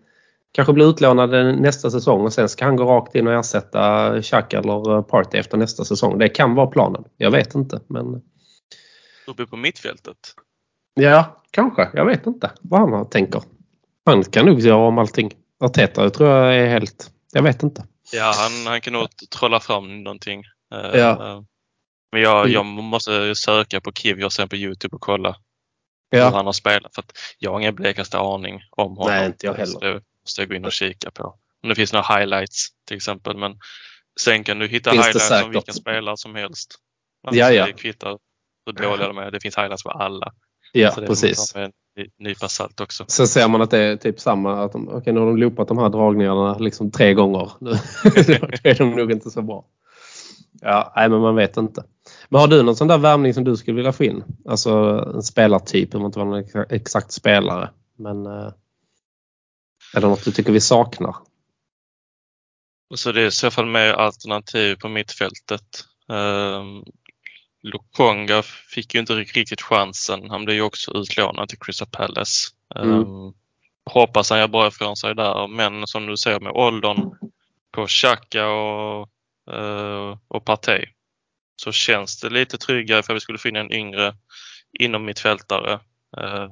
[0.54, 1.30] Kanske bli utlånad
[1.62, 5.58] nästa säsong och sen ska han gå rakt in och ersätta Xhaka eller Partey efter
[5.58, 6.18] nästa säsong.
[6.18, 7.04] Det kan vara planen.
[7.18, 7.82] Jag vet inte.
[7.88, 8.22] Men
[9.28, 10.18] Uppe på mittfältet.
[10.94, 11.90] ja, kanske.
[11.94, 13.42] Jag vet inte vad han tänker.
[14.06, 15.32] Han kan nog göra om allting.
[15.60, 17.12] Arteta tror jag är helt...
[17.32, 17.84] Jag vet inte.
[18.12, 19.08] Ja, han, han kan nog
[19.40, 20.44] trolla fram någonting.
[20.74, 21.12] Eh, Ja.
[21.12, 21.42] eh,
[22.12, 22.52] Men jag, Mm.
[22.54, 25.36] jag måste söka på Kivior sen på Youtube och kolla
[26.12, 26.96] hur Ja, han har spelat.
[26.96, 27.04] För
[27.40, 29.14] jag har ingen blekaste aning om honom.
[29.14, 30.02] Nej, inte jag heller.
[30.26, 31.24] Måste jag gå in och kika på.
[31.64, 33.38] Om det finns några highlights till exempel.
[33.38, 33.58] Men
[34.20, 36.76] sen kan du hitta Finns highlights om vilken spelare som helst.
[37.28, 37.66] Alltså, Ja, ja.
[37.66, 38.18] Det kvittar
[38.66, 39.32] hur dåliga de är.
[39.32, 40.32] Det finns highlights på alla.
[40.72, 41.56] ja så det man precis.
[41.56, 43.06] med en ny- nypa salt också.
[43.08, 44.64] Sen ser man att det är typ samma.
[44.64, 47.52] Att de, okej, nu har de loopat de här dragningarna liksom tre gånger.
[47.60, 47.70] Nu
[48.64, 49.66] är de nog inte så bra.
[50.62, 51.84] Ja, nej men man vet inte.
[52.30, 54.24] Men har du någon sån där värvning som du skulle vilja få in?
[54.50, 54.72] Alltså
[55.16, 57.70] en spelartyp, det behöver inte vara någon exa- exakt spelare.
[57.98, 58.52] Men eh,
[60.02, 61.16] det något du tycker vi saknar?
[62.96, 65.86] Så det är i så fall mer alternativ på mittfältet.
[66.08, 66.84] Um,
[67.62, 68.42] Lokonga
[68.74, 70.30] fick ju inte riktigt chansen.
[70.30, 72.50] Han blev ju också utlånad till Crystal Palace.
[72.76, 72.92] Mm.
[72.92, 73.34] Um,
[73.86, 75.48] hoppas han gör bra ifrån sig där.
[75.48, 77.12] Men som du säger med åldern
[77.72, 79.10] på Xhaka och,
[79.52, 80.86] uh, och Partey
[81.56, 84.16] så känns det lite tryggare för vi skulle in en yngre
[84.80, 85.80] inom mittfältare.
[86.18, 86.48] Uh,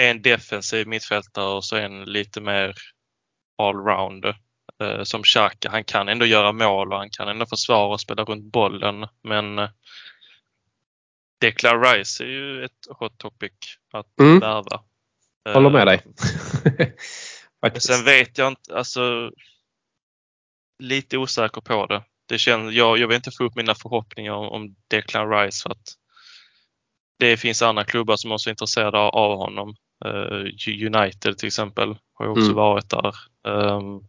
[0.00, 2.74] en defensiv mittfältare och så en lite mer
[3.58, 4.36] allrounder
[4.82, 5.70] eh, som Xhaka.
[5.70, 9.06] Han kan ändå göra mål och han kan ändå försvara och spela runt bollen.
[9.22, 9.68] Men eh,
[11.40, 13.52] Declan Rice är ju ett hot topic
[13.92, 14.38] att Mm.
[14.40, 14.82] värva.
[15.54, 16.02] Håller med Eh, dig.
[17.80, 19.30] Sen vet jag inte, alltså
[20.78, 22.02] lite osäker på det.
[22.26, 25.70] det känns, jag, jag vill inte få upp mina förhoppningar om, om Declan Rice för
[25.70, 25.94] att
[27.18, 29.74] det finns andra klubbar som också är intresserade av honom.
[30.04, 32.54] Eh, United till exempel har ju också Mm.
[32.54, 33.14] varit där.
[33.44, 34.08] Um,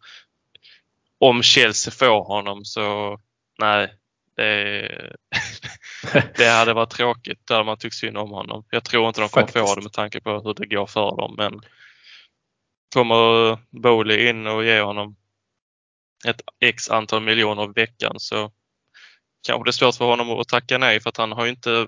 [1.19, 3.19] om Chelsea får honom så
[3.59, 3.93] nej,
[4.35, 5.15] det,
[6.37, 7.47] det hade varit tråkigt.
[7.47, 8.65] Där man tyckt synd om honom.
[8.69, 9.75] Jag tror inte de kommer få Faktiskt.
[9.75, 11.35] det med tanke på hur det går för dem.
[11.37, 11.61] Men
[12.93, 15.15] kommer Bowley in och ger honom
[16.25, 18.51] ett x antal miljoner i veckan så
[19.47, 21.87] kanske det är svårt för honom att tacka nej för att han har ju inte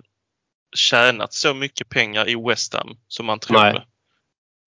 [0.76, 3.74] tjänat så mycket pengar i West Ham som man trodde.
[3.74, 3.88] Nej.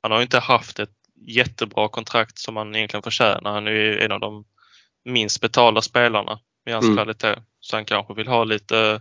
[0.07, 0.91] Han har inte haft ett
[1.27, 3.53] jättebra kontrakt som han egentligen förtjänar.
[3.53, 4.45] Han är ju en av de
[5.05, 6.39] minst betalda spelarna
[6.69, 6.97] i hans Mm.
[6.97, 7.35] kvalitet.
[7.61, 9.01] Så han kanske vill ha lite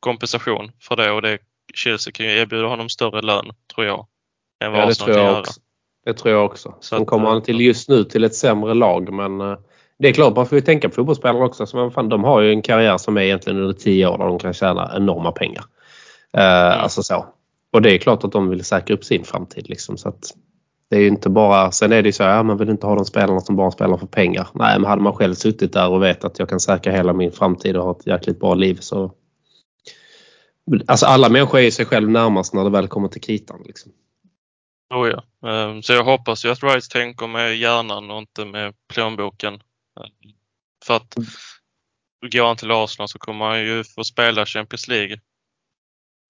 [0.00, 1.38] kompensation för det och det
[1.74, 4.06] Chelsea kan ju erbjuda honom större lön, tror jag.
[4.64, 5.60] Än vad Ja, det Arsenal tror jag också.
[6.04, 6.74] Det tror jag också.
[6.80, 9.58] Så att, kommer eh, han till just nu till ett sämre lag men eh,
[9.98, 11.66] det är klart man får ju tänka på fotbollsspelare också.
[11.66, 14.38] Så, fan, de har ju en karriär som är egentligen under 10 år där de
[14.38, 15.64] kan tjäna enorma pengar.
[16.36, 17.26] Eh, Alltså så.
[17.72, 19.96] Och det är klart att de vill säkra upp sin framtid liksom.
[19.96, 20.34] Så att
[20.90, 22.94] det är ju inte bara, sen är det ju så, ja man vill inte ha
[22.94, 24.48] de spelarna som bara spelar för pengar.
[24.54, 27.32] Nej men hade man själv suttit där och vet att jag kan säkra hela min
[27.32, 29.14] framtid och ha ett jäkligt bra liv så
[30.86, 33.62] Alltså alla människor är ju sig själv närmast när det väl kommer till kritan.
[33.66, 33.92] Liksom.
[34.94, 35.48] Oh ja.
[35.48, 39.54] Ehm, Så jag hoppas ju att Rice tänker med hjärnan och inte med plånboken.
[39.54, 40.32] Ehm,
[40.84, 41.14] För att
[42.32, 45.20] går han till Arsenal så kommer han ju få spela Champions League.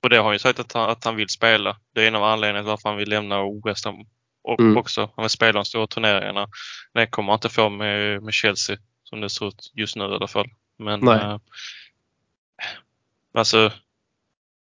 [0.03, 1.77] Och det har han ju sagt att han, att han vill spela.
[1.95, 3.97] Det är en av anledningarna till varför han vill lämna West Ham
[4.45, 4.77] och Mm.
[4.77, 5.11] också.
[5.17, 6.49] Han vill spela de stora turneringarna.
[6.95, 10.07] Det kommer han inte få med, med Chelsea som det ser ut just nu i
[10.07, 10.47] alla fall.
[10.79, 11.19] Men Nej.
[11.19, 11.39] eh,
[13.35, 13.73] alltså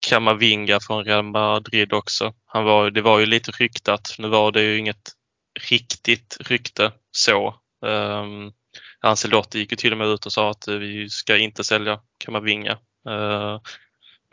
[0.08, 2.34] Kamavinga från Real Madrid också.
[2.46, 4.14] Han var, det var ju lite ryktat.
[4.18, 5.12] Nu var det ju inget
[5.70, 7.54] riktigt rykte så.
[7.80, 8.52] Um,
[9.00, 12.00] Ancelotti gick ju till och med ut och sa att eh, vi ska inte sälja
[12.18, 12.78] Kamavinga.
[13.08, 13.60] Uh,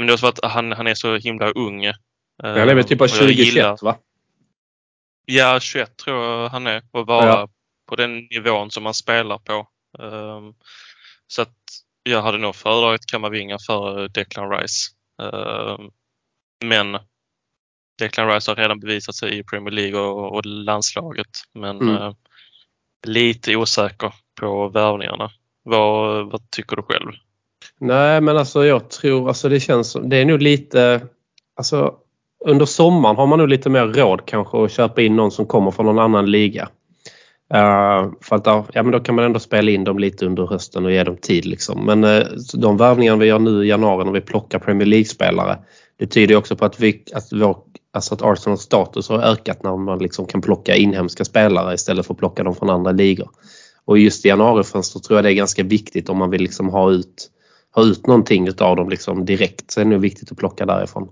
[0.03, 1.85] men det är också för att han, han är så himla ung.
[1.87, 1.93] Uh,
[2.43, 3.97] Han är väl typ av och jag 2021 gillar- va?
[5.25, 7.49] Ja, 21 tror jag han är och vara Ja.
[7.89, 9.67] på den nivån som han spelar på.
[9.99, 10.53] Ehm,
[11.27, 11.55] så att
[12.03, 14.91] jag hade nog föredragit Kamavinga för Declan Rice.
[15.21, 15.89] Ehm,
[16.65, 16.99] men
[17.99, 21.29] Declan Rice har redan bevisat sig i Premier League och, och landslaget.
[21.53, 21.95] Men Mm.
[21.95, 22.13] eh,
[23.07, 25.31] lite osäker på värvningarna.
[25.63, 27.11] Vad, vad tycker du själv?
[27.83, 31.01] Nej men alltså jag tror, alltså det känns som, det är nog lite,
[31.57, 31.93] alltså
[32.45, 35.71] under sommaren har man nog lite mer råd kanske att köpa in någon som kommer
[35.71, 36.69] från någon annan liga.
[37.53, 40.85] Uh, för att ja, men då kan man ändå spela in dem lite under hösten
[40.85, 41.45] och ge dem tid.
[41.45, 41.85] Liksom.
[41.85, 42.23] Men uh,
[42.53, 45.57] de värvningar vi gör nu i januari när vi plockar Premier League-spelare
[45.97, 47.57] det tyder ju också på att, vi, att, vår,
[47.91, 52.13] alltså att Arsenals status har ökat när man liksom kan plocka inhemska spelare istället för
[52.13, 53.29] att plocka dem från andra ligor.
[53.85, 56.91] Och just i januarifönstret tror jag det är ganska viktigt om man vill liksom ha
[56.91, 57.29] ut,
[57.73, 61.09] ha ut någonting utav dem liksom direkt så är det nog viktigt att plocka därifrån.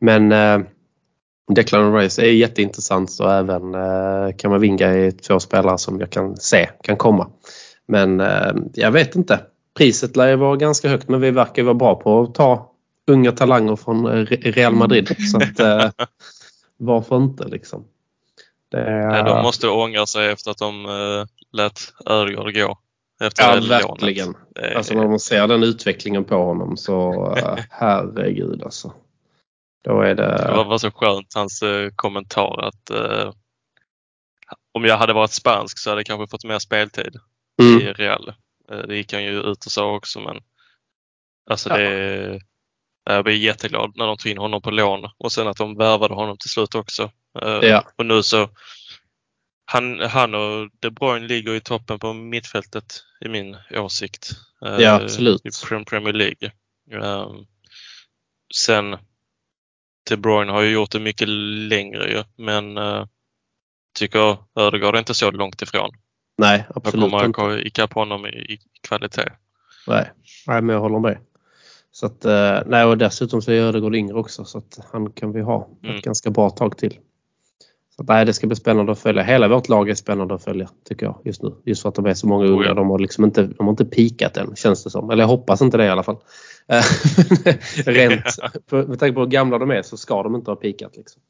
[0.00, 0.58] Men eh,
[1.54, 6.68] Declan Rice är jätteintressant och även eh, Kamavinga är två spelare som jag kan se
[6.82, 7.30] kan komma.
[7.88, 9.40] Men eh, jag vet inte.
[9.76, 12.72] Priset lär ju vara ganska högt men vi verkar vara bra på att ta
[13.06, 15.16] unga talanger från eh, Real Madrid.
[15.32, 15.90] Så att, eh,
[16.76, 17.84] varför inte liksom.
[18.70, 22.78] Det Nej, De måste ångra sig efter att de uh, lät Ödegaard gå.
[23.20, 24.34] Efter ja, verkligen.
[24.54, 28.92] Är- Alltså när man ser den utvecklingen på honom så eh, herregud alltså.
[29.84, 30.64] Då är Det det...
[30.64, 33.32] var så skönt hans eh, kommentar att eh,
[34.74, 37.16] om jag hade varit spansk så hade jag kanske fått mer speltid
[37.62, 37.80] Mm.
[37.80, 38.32] i Real.
[38.70, 40.36] Eh, det gick han ju ut och sa också men
[41.50, 41.76] alltså Ja.
[41.76, 42.40] det
[43.04, 46.14] jag blev jätteglad när de tog in honom på lån och sen att de värvade
[46.14, 47.10] honom till slut också.
[47.42, 47.84] Eh, Ja.
[47.96, 48.48] Och nu så
[49.68, 52.84] han, han och De Bruyne ligger i toppen på mittfältet
[53.20, 54.30] i min åsikt.
[54.66, 55.46] eh, Ja, absolut.
[55.46, 56.50] I Prem- Premier League.
[56.92, 57.46] Um,
[58.54, 58.96] sen
[60.10, 61.28] De Bruyne har ju gjort det mycket
[61.68, 63.06] längre ju, men uh,
[63.98, 65.90] tycker Ödegaard är inte så långt ifrån.
[66.38, 67.40] Nej, absolut kommer inte.
[67.40, 68.58] jag ikapp honom i, i
[68.88, 69.32] kvalitet.
[69.86, 70.10] Nej.
[70.46, 71.18] Nej, men jag håller med.
[71.90, 75.32] Så att, eh, nej, och dessutom så är Ödegaard yngre också så att han kan
[75.32, 75.96] vi ha Mm.
[75.96, 76.98] ett ganska bra tag till.
[77.96, 79.22] Så att, nej, det ska bli spännande att följa.
[79.22, 81.54] Hela vårt lag är spännande att följa tycker jag just nu.
[81.64, 82.74] Just för att de är så många Oh, unga.
[82.74, 85.10] De har liksom inte, de har inte pikat än känns det som.
[85.10, 86.16] Eller jag hoppas inte det i alla fall.
[86.68, 86.84] Eh,
[87.86, 88.22] Rent,
[88.70, 90.96] för, med tanke på hur gamla de är så ska de inte ha pikat.
[90.96, 91.22] Liksom.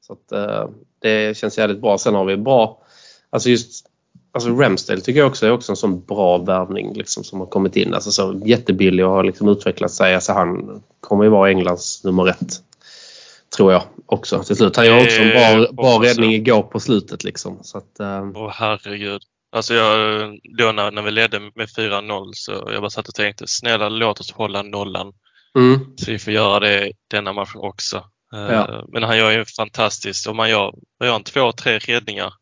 [0.00, 1.98] Så att, eh, det känns jävligt bra.
[1.98, 2.82] Sen har vi bra,
[3.30, 3.86] alltså just
[4.32, 7.76] Alltså Ramsdale tycker jag också är också en sån bra värvning liksom, som har kommit
[7.76, 7.94] in.
[7.94, 10.14] Alltså så jättebillig och har liksom utvecklat sig.
[10.14, 12.62] Alltså han kommer ju vara Englands nummer ett.
[13.56, 14.76] Tror jag också till slut.
[14.76, 17.58] Han gör också en bra, bra räddning igår på slutet liksom.
[17.62, 18.00] Så att,
[18.34, 19.22] Åh herregud.
[19.52, 19.98] Alltså jag,
[20.58, 24.20] då när, när vi ledde med 4-0 så jag bara satt och tänkte snälla låt
[24.20, 25.12] oss hålla nollan
[25.58, 27.96] mm, så vi får göra det denna matchen också.
[28.34, 28.84] Eh, Ja.
[28.92, 30.26] Men han gör ju fantastiskt.
[30.26, 32.32] Om man gör, gör han, två, tre räddningar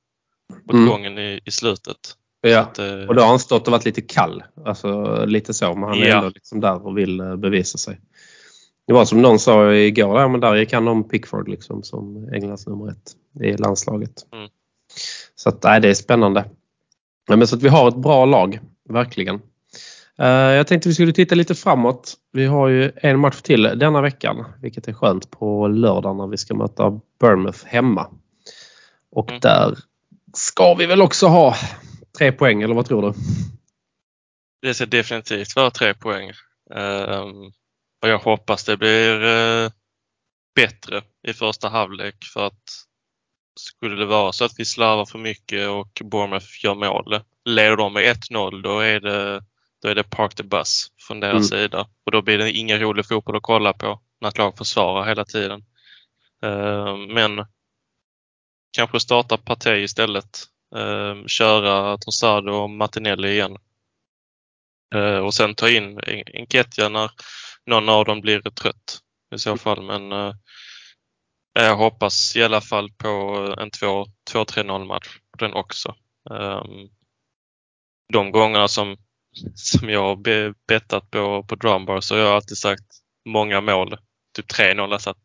[0.69, 0.89] åt Mm.
[0.89, 1.97] gången i, i slutet.
[2.41, 2.61] Ja.
[2.61, 4.43] Att, eh, Och då har han stått och varit lite kall.
[4.67, 5.75] Alltså lite så.
[5.75, 6.17] Men han är Ja.
[6.17, 8.01] ändå liksom där och vill bevisa sig.
[8.87, 12.28] Det var som någon sa igår, ja, men där gick han om Pickford liksom som
[12.32, 14.26] Englands nummer ett i landslaget.
[14.32, 14.49] Mm.
[15.35, 16.45] Så att, nej, det är spännande.
[17.26, 19.41] Ja, men så att vi har ett bra lag, verkligen.
[20.18, 22.14] Eh, jag tänkte vi skulle titta lite framåt.
[22.32, 26.37] Vi har ju en match till denna veckan, vilket är skönt på lördag när vi
[26.37, 28.11] ska möta Bournemouth hemma.
[29.11, 29.41] Och Mm.
[29.41, 29.78] där
[30.35, 31.55] ska vi väl också ha
[32.18, 33.12] tre poäng, eller vad tror du?
[34.62, 36.30] Det ska definitivt vara tre poäng.
[36.74, 37.53] Ehm,
[38.05, 39.70] och jag hoppas det blir eh,
[40.55, 42.62] bättre i första halvlek för att
[43.61, 47.92] skulle det vara så att vi slarvar för mycket och Bournemouth gör mål, leder de
[47.92, 49.44] med 1-0 då är det,
[49.82, 51.62] då är det park the bus från deras Mm.
[51.62, 51.86] sida.
[52.07, 55.24] Och då blir det ingen rolig fotboll att kolla på när ett lag försvarar hela
[55.24, 55.64] tiden.
[56.42, 57.46] Ehm, men
[58.76, 60.38] kanske starta Partey istället.
[60.76, 63.57] Ehm, köra Trossard och Martinelli igen.
[64.94, 67.11] Eh, och sen ta in En- Enketia när
[67.67, 68.99] någon av dem blir trött
[69.35, 69.83] i så fall.
[69.83, 70.35] Men eh,
[71.53, 73.09] jag hoppas i alla fall på
[73.59, 75.09] en 2 2-3-0 match
[75.39, 75.95] den också.
[76.31, 76.89] Ehm,
[78.12, 78.97] de gångerna som,
[79.55, 82.85] som jag har be- bettat på, på drumbar så har jag alltid sagt
[83.25, 83.97] många mål.
[84.37, 85.17] Typ 3-0 har jag satt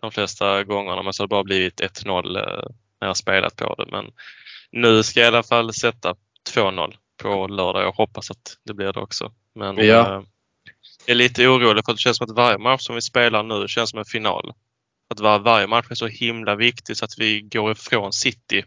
[0.00, 2.68] de flesta gångerna men så har det bara blivit 1-0 eh,
[3.00, 3.86] när jag spelat på det.
[3.90, 4.12] Men
[4.70, 6.14] nu ska jag i alla fall sätta
[6.54, 7.82] 2-0 på lördag.
[7.82, 9.32] Jag hoppas att det blir det också.
[9.54, 10.24] Men Ja.
[11.06, 13.42] Jag är lite orolig för att det känns som att varje match som vi spelar
[13.42, 14.52] nu känns som en final.
[15.10, 18.64] Att var, varje match är så himla viktig så att vi går ifrån City.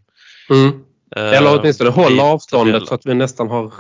[1.16, 3.74] Eh, Eller åtminstone i håller avståndet så att vi nästan har,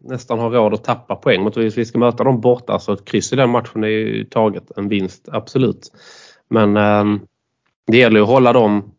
[0.00, 1.42] nästan har råd att tappa poäng.
[1.42, 4.64] Mot vi ska möta dem borta så ett kryss i den matchen är ju taget.
[4.76, 5.92] En vinst, absolut.
[6.50, 7.20] Men ehm,
[7.86, 8.94] det gäller ju att hålla dem.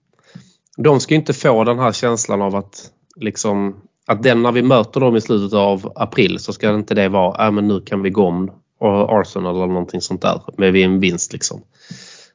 [0.78, 4.62] De ska ju inte få den här känslan av att liksom att den när vi
[4.62, 8.02] möter dem i slutet av april så ska inte det vara, äh, men nu kan
[8.02, 8.52] vi gå om
[8.88, 11.64] Arsenal eller någonting sånt där med en vinst liksom.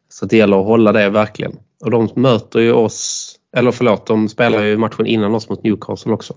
[0.09, 1.59] Så det gäller att hålla det verkligen.
[1.85, 6.13] Och de möter ju oss, eller förlåt, de spelar ju matchen innan oss mot Newcastle
[6.13, 6.35] också.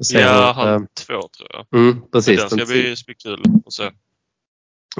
[0.00, 1.80] Så, Ja, eh, han två tror jag.
[1.80, 2.40] mm, precis.
[2.40, 3.90] den ska bli kul att se.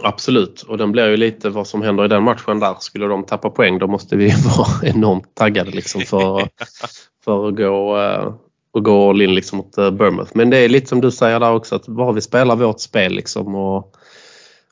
[0.03, 2.77] Absolut, och den blir ju lite vad som händer i den matchen där.
[2.81, 6.49] Skulle de tappa poäng då måste vi vara enormt taggade liksom för,
[7.25, 8.35] för att gå, eh,
[8.79, 10.31] och gå all in liksom mot eh, Bournemouth.
[10.35, 13.13] Men det är lite som du säger där också att bara vi spelar vårt spel
[13.13, 13.95] liksom och,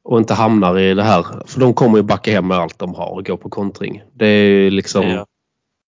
[0.02, 1.26] och inte hamnar i det här.
[1.46, 4.02] För de kommer ju backa hem med allt de har och gå på kontring.
[4.14, 5.26] Det är liksom Ja.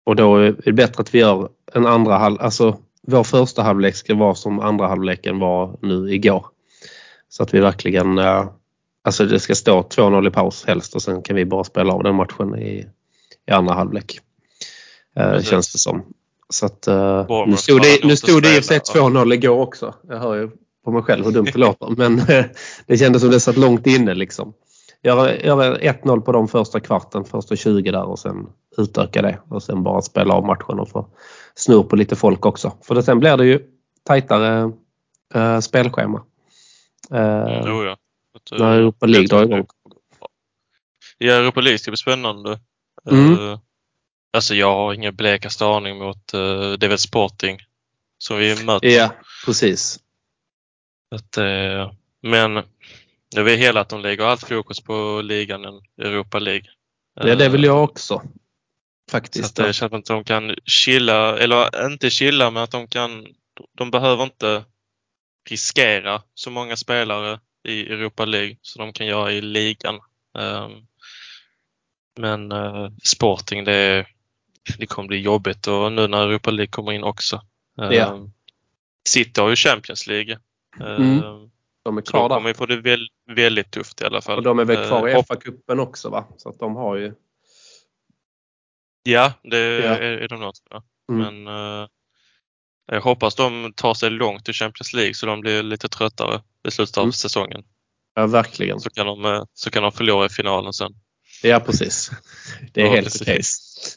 [0.06, 3.94] och då är det bättre att vi gör en andra halv, alltså vår första halvlek
[3.96, 6.46] ska vara som andra halvleken var nu igår.
[7.28, 8.48] Så att vi verkligen, eh,
[9.04, 12.02] alltså det ska stå 2-0 i paus helst och sen kan vi bara spela av
[12.02, 12.86] den matchen i,
[13.48, 14.20] i andra halvlek.
[15.16, 15.50] Eh, Precis.
[15.50, 16.02] känns det som.
[16.48, 18.80] Så att, eh, nu stod det, nog nu inte stod det i och för sig
[18.84, 19.12] spelat.
[19.12, 19.94] 2-0 igår också.
[20.08, 20.50] Jag hör ju
[20.84, 21.88] på mig själv hur dumt det låter.
[21.96, 22.44] Men eh,
[22.86, 24.52] det kändes som det satt långt inne liksom.
[25.02, 28.46] Göra, göra 1-0 på de första kvarten, första 20 där och sen
[28.78, 31.08] utöka det och sen bara spela av matchen och få
[31.54, 32.72] snurr på lite folk också.
[32.82, 33.60] För det, sen blir det ju
[34.04, 34.72] tajtare
[35.34, 36.22] eh, spelschema.
[37.10, 37.96] Mm, jo, ja.
[38.34, 39.66] Att, när Europa League drar igång.
[41.18, 42.60] Ja, Europa League ska bli spännande.
[43.10, 43.32] Mm.
[43.32, 43.58] Eh,
[44.38, 47.58] alltså jag har ingen blekaste aning mot uh, det är väl Sporting
[48.18, 48.88] som vi möter.
[48.88, 49.14] Ja,
[49.44, 49.98] precis.
[51.10, 52.62] Att, eh, men
[53.34, 56.70] jag vill hela att de lägger allt fokus på ligan än Europa League.
[57.14, 58.14] Ja, det vill Eh, jag också.
[58.14, 58.22] Så
[59.10, 59.44] Faktiskt.
[59.58, 63.26] att det känns som att de kan chilla, eller inte chilla, men att de kan,
[63.76, 64.64] de behöver inte
[65.50, 70.00] riskera så många spelare i Europa League som de kan göra i ligan.
[70.38, 70.72] Ehm,
[72.18, 74.06] Men eh, Sporting, det,
[74.78, 77.42] det kommer bli jobbigt och nu när Europa League kommer in också.
[77.80, 78.18] Ehm, Ja.
[79.08, 80.38] City har ju Champions League.
[80.80, 81.50] Ehm, Mm.
[81.84, 82.36] de är kvar de där.
[82.36, 84.36] kommer ju få det väl, väldigt tufft i alla fall.
[84.38, 86.26] Och de är väl kvar i Eh, FA-cupen också va?
[86.36, 87.14] Så att de har ju...
[89.02, 89.96] Ja, det Ja.
[89.96, 90.52] Är, är de nog.
[91.12, 91.42] Mm.
[91.44, 91.88] Men eh,
[92.86, 96.70] jag hoppas de tar sig långt i Champions League så de blir lite tröttare i
[96.70, 97.12] slutet av Mm.
[97.12, 97.64] säsongen.
[98.14, 98.80] Ja, verkligen.
[98.80, 100.92] Så kan, de, eh, så kan de förlora i finalen sen.
[101.42, 102.10] Ja, precis.
[102.72, 103.26] Det är Ja, helt precis.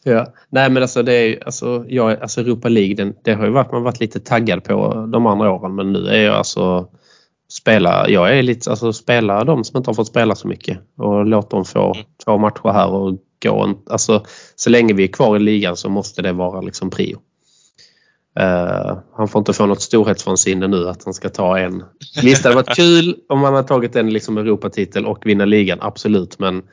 [0.04, 0.14] okej.
[0.14, 0.34] Ja.
[0.50, 3.72] Nej men alltså det är alltså, jag, alltså Europa League den, det har ju varit,
[3.72, 6.88] man varit lite taggad på de andra åren men nu är jag alltså
[7.52, 11.26] spela, jag är lite, alltså spela de som inte har fått spela så mycket och
[11.26, 12.06] låt dem få Mm.
[12.26, 14.26] två matcher här och gå en, alltså
[14.56, 17.20] så länge vi är kvar i ligan så måste det vara liksom prio.
[18.40, 21.84] Eh, han får inte få något storhetsvansinne nu att han ska ta en.
[22.24, 25.78] Visst det hade varit kul om man hade tagit en liksom Europatitel och vinna ligan,
[25.82, 26.64] absolut men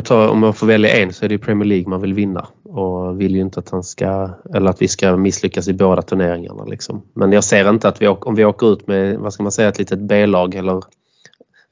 [0.00, 3.20] tar, om man får välja en så är det Premier League man vill vinna och
[3.20, 6.64] vill ju inte att han ska eller att vi ska misslyckas i båda turneringarna.
[6.64, 7.02] Liksom.
[7.14, 9.68] Men jag ser inte att vi, om vi åker ut med vad ska man säga,
[9.68, 10.82] ett litet B-lag eller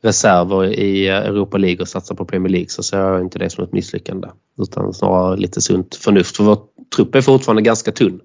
[0.03, 3.65] reserver i Europa League och satsar på Premier League så ser jag inte det som
[3.65, 4.29] ett misslyckande.
[4.59, 6.37] Utan snarare lite sunt förnuft.
[6.37, 6.59] För vår
[6.97, 8.21] trupp är fortfarande ganska tunn.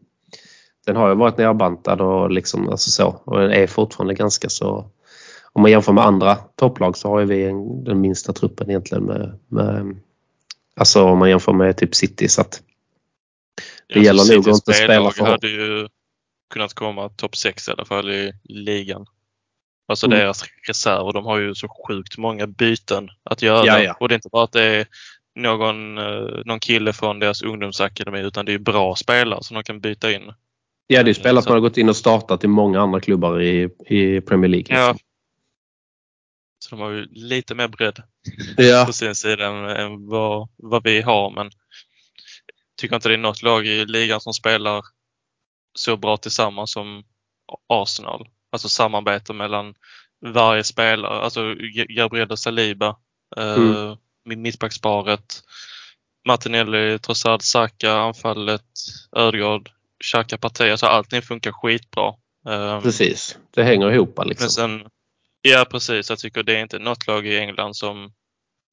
[0.85, 3.21] Den har ju varit nerbantad och liksom alltså så.
[3.25, 4.85] Och den är fortfarande ganska så
[5.55, 9.39] om man jämför med andra topplag så har vi en, den minsta truppen egentligen med,
[9.47, 9.95] med
[10.75, 12.61] alltså om man jämför med typ City så att
[13.87, 15.87] det ja, gäller nog att inte spela för hade ju
[16.53, 19.05] kunnat komma topp 6 i alla fall i ligan.
[19.87, 20.19] Alltså mm.
[20.19, 23.65] deras reserver, de har ju så sjukt många byten att göra.
[23.65, 23.95] Ja, ja.
[23.99, 24.87] Och det är inte bara att det är
[25.35, 29.79] någon, eh, någon kille från deras ungdomsakademi utan det är bra spelare som de kan
[29.79, 30.33] byta in.
[30.87, 33.69] Ja, det är spelare som har gått in och startat i många andra klubbar i,
[33.87, 34.77] i Premier League.
[34.77, 34.95] Ja,
[36.65, 38.03] så de har ju lite mer bredd
[38.57, 38.83] ja.
[38.85, 41.31] på sin sida än, än vad, vad vi har.
[41.31, 41.51] Men
[42.77, 44.83] tycker inte det är något lag i ligan som spelar
[45.73, 47.03] så bra tillsammans som
[47.69, 48.27] Arsenal.
[48.51, 49.73] Alltså samarbete mellan
[50.25, 51.55] varje spelare, alltså
[51.89, 52.95] Gabriel och Saliba,
[53.37, 53.75] eh, mm.
[53.75, 55.43] uh, mittbacksparet,
[56.27, 58.65] Martinelli, Trossard, Saka, anfallet,
[59.15, 59.69] Ödegaard,
[60.03, 60.71] Xhaka, Partey.
[60.71, 62.13] Alltså allting funkar skitbra.
[62.45, 64.43] Um, Precis, det hänger ihop liksom.
[64.43, 64.89] Men sen
[65.47, 68.11] Ja precis, jag tycker det är inte något lag i England som,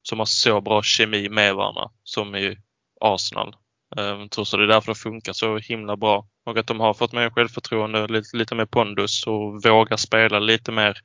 [0.03, 2.57] som har så bra kemi med varandra som i
[3.01, 3.55] Arsenal.
[3.95, 6.27] Jag ehm, tror så det är därför det funkar så himla bra.
[6.45, 10.71] Och att de har fått mer självförtroende, lite, lite mer pondus och vågar spela lite
[10.71, 10.97] mer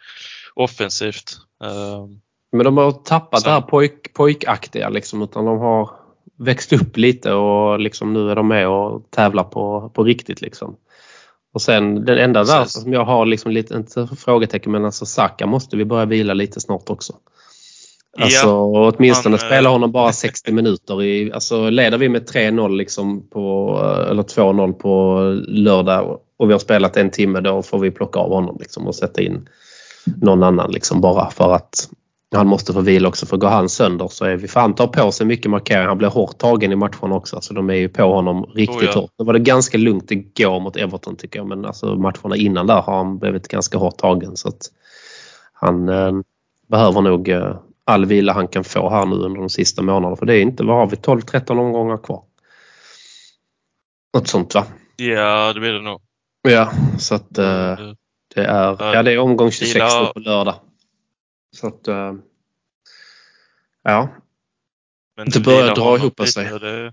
[0.55, 1.37] offensivt.
[1.65, 2.21] Ehm,
[2.53, 3.49] Men de har tappat så.
[3.49, 5.91] det här pojk, pojkaktiga liksom utan de har
[6.39, 10.77] växt upp lite och liksom nu är de med och tävlar på, på riktigt liksom.
[11.59, 15.47] Och sen den enda där som jag har liksom lite, inte frågetecken men alltså Saka
[15.47, 17.13] måste vi börja vila lite snart också.
[18.19, 21.03] Alltså ja, åtminstone man, spela honom bara 60 minuter.
[21.03, 23.77] I, alltså leder vi med 3-0 liksom på,
[24.11, 28.31] eller 2-0 på lördag och vi har spelat en timme då får vi plocka av
[28.31, 29.49] honom liksom och sätta in
[30.23, 31.89] någon annan liksom bara för att
[32.37, 34.87] han måste få vila också för går han sönder så är vi, för han tar
[34.87, 35.87] på sig mycket markering.
[35.87, 38.85] Han blir hårt tagen i matchen också så de är ju på honom riktigt oh
[38.85, 39.01] ja.
[39.01, 39.11] hårt.
[39.19, 42.81] Nu var det ganska lugnt igår mot Everton tycker jag men alltså matcherna innan där
[42.81, 44.71] har han blivit ganska hårt tagen så att
[45.53, 46.13] han eh,
[46.69, 50.27] behöver nog eh, all vila han kan få här nu under de sista månaderna för
[50.27, 52.23] det är inte, vad har vi, 12-13 omgångar kvar?
[54.15, 54.65] Något sånt va?
[54.97, 56.01] Ja det blir det nog.
[56.49, 57.77] Ja så att eh,
[58.35, 60.55] det är, ja det är omgång 26 på lördag.
[61.57, 62.15] Så att, äh,
[63.83, 64.15] ja.
[65.17, 66.45] Men det börjar dra ihop sig.
[66.45, 66.93] Det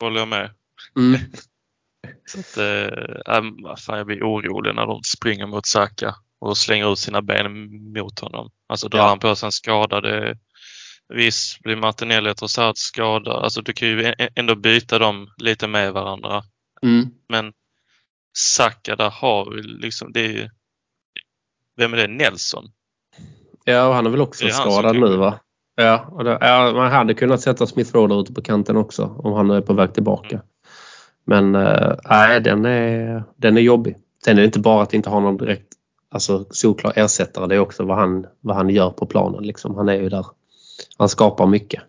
[0.00, 0.54] håller jag med.
[0.96, 1.20] Mm.
[2.26, 6.98] Så att, äh, fan, jag blir orolig när de springer mot Saka och slänger ut
[6.98, 8.50] sina ben mot honom.
[8.68, 9.08] Alltså drar ja.
[9.08, 10.38] han på sig en skada, det,
[11.14, 13.44] visst blir Martinelli trots allt skadad.
[13.44, 16.42] Alltså du kan ju ändå byta dem lite med varandra.
[16.82, 17.10] Mm.
[17.28, 17.52] Men
[18.38, 20.50] Saka där har vi liksom, det är,
[21.76, 22.06] vem är det?
[22.08, 22.64] Nelson?
[23.68, 25.38] Ja, och han är väl också är skadad nu va?
[25.76, 29.32] Ja, och det, ja, man hade kunnat sätta Smith Rowe ute på kanten också om
[29.32, 30.34] han är på väg tillbaka.
[30.34, 30.44] Mm.
[31.24, 33.96] Men äh, nej, den är, den är jobbig.
[34.24, 35.72] Sen är det inte bara att inte ha någon direkt
[36.10, 37.46] alltså, solklar ersättare.
[37.46, 39.42] Det är också vad han, vad han gör på planen.
[39.42, 39.76] Liksom.
[39.76, 40.26] Han är ju där.
[40.98, 41.82] Han skapar mycket.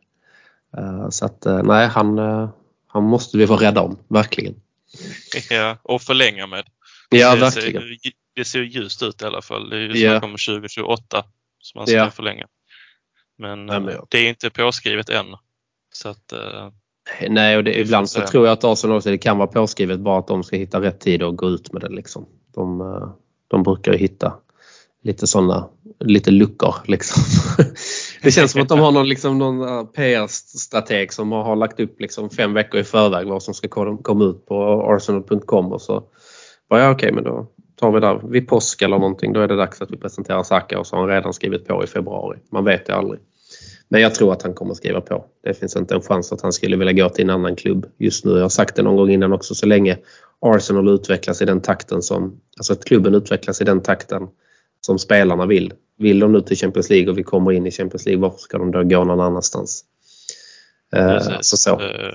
[0.77, 2.49] Uh, så att uh, nej, han, uh,
[2.87, 3.97] han måste vi vara rädda om.
[4.07, 4.55] Verkligen.
[5.49, 6.65] Ja, och förlänga med.
[7.09, 7.81] Ja, det verkligen.
[7.81, 9.69] Ser, det ser ljust ut i alla fall.
[9.69, 11.23] Det är ju snack om 2028
[11.59, 12.11] som man ska ja.
[12.11, 12.47] förlänga.
[13.37, 14.07] Men, Nej, men ja.
[14.09, 15.25] det är inte påskrivet än.
[15.91, 16.69] Så att, uh,
[17.29, 20.19] Nej, och det, ibland så tror jag att Arsenal också det kan vara påskrivet bara
[20.19, 21.89] att de ska hitta rätt tid och gå ut med det.
[21.89, 22.25] Liksom.
[22.53, 23.09] De, eh,
[23.47, 24.33] de brukar ju hitta
[25.03, 27.23] lite sådana, lite luckor liksom.
[28.23, 31.99] Det känns som att de har någon, liksom, någon eh, PR-strateg som har lagt upp
[31.99, 33.67] liksom fem veckor i förväg vad som ska
[34.01, 36.03] komma ut på arsenal.com och så
[36.69, 37.47] bara ja, okej okay, men då
[37.79, 39.33] tar vi där vid påsk eller någonting.
[39.33, 41.83] Då är det dags att vi presenterar Saka och så har han redan skrivit på
[41.83, 42.39] i februari.
[42.51, 43.19] Man vet det aldrig.
[43.87, 45.25] Men jag tror att han kommer skriva på.
[45.43, 48.25] Det finns inte en chans att han skulle vilja gå till en annan klubb just
[48.25, 48.31] nu.
[48.31, 49.55] Jag har sagt det någon gång innan också.
[49.55, 49.97] Så länge
[50.39, 54.27] Arsenal utvecklas i den takten som, alltså att klubben utvecklas i den takten
[54.81, 55.73] som spelarna vill.
[55.97, 58.57] Vill de nu till Champions League och vi kommer in i Champions League, varför ska
[58.57, 59.83] de då gå någon annanstans?
[60.95, 61.79] Eh, alltså så.
[61.81, 62.13] Eh.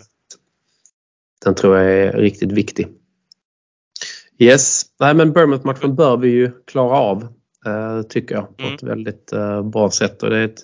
[1.44, 2.88] Den tror jag är riktigt viktig.
[4.38, 7.22] Yes, nej men Bournemouth-matchen bör vi ju klara av
[7.66, 8.74] eh, tycker jag på mm.
[8.74, 10.22] ett väldigt eh, bra sätt.
[10.22, 10.60] Och det är ett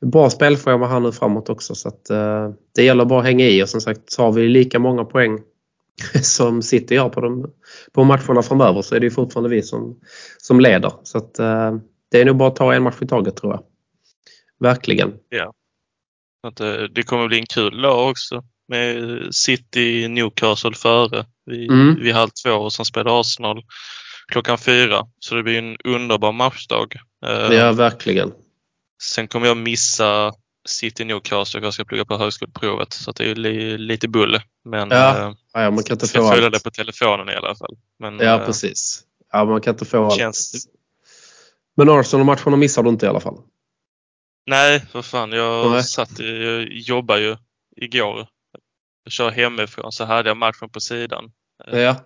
[0.00, 3.62] bra spelschema här nu framåt också så att eh, det gäller bara att hänga i
[3.62, 5.38] och som sagt har vi lika många poäng
[6.22, 7.52] som City har på, de,
[7.92, 10.00] på matcherna framöver så är det fortfarande vi som,
[10.38, 10.92] som leder.
[11.02, 11.34] Så att,
[12.10, 13.62] det är nog bara att ta en match i taget tror jag.
[14.60, 15.12] Verkligen.
[15.28, 15.52] Ja.
[16.94, 21.94] Det, kommer bli en kul lag också med City Newcastle före vid, Mm.
[22.02, 23.62] vid halv två och sen spelar Arsenal
[24.32, 25.06] klockan fyra.
[25.18, 26.94] Så det blir en underbar matchdag.
[27.26, 28.32] Eh, Ja, verkligen.
[29.02, 30.32] Sen kommer jag missa
[30.68, 34.42] City Newcastle och jag ska plugga på högskoleprovet så det är li, lite bulle.
[34.64, 36.54] Men Ja, eh, Ja, man kan inte jag få följa allt.
[36.54, 37.76] det på telefonen i alla fall.
[37.98, 39.02] Men, Ja, eh, precis.
[39.32, 40.16] Ja, man kan inte få allt.
[40.18, 40.66] Känns-
[41.76, 43.38] Men Arsenal-matcherna missar du inte i alla fall.
[44.46, 45.32] Nej, för fan.
[45.32, 45.82] Jag Nej.
[45.84, 47.36] satt jag jobbade ju
[47.76, 48.26] igår.
[49.10, 51.32] Kör hemifrån så hade jag matchen på sidan.
[51.72, 51.96] Ja,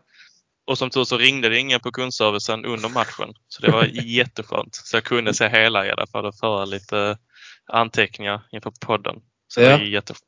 [0.67, 3.35] Och som tur så ringde det ingen på kundservicen under matchen.
[3.49, 4.75] Så det var jätteskönt.
[4.75, 7.19] Så jag kunde se hela i alla fall och föra lite
[7.73, 9.17] anteckningar inför podden.
[9.49, 9.77] Så det Ja.
[9.77, 10.23] var jätteskönt.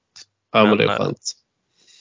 [0.52, 1.32] ja men Men, det är eh, skönt.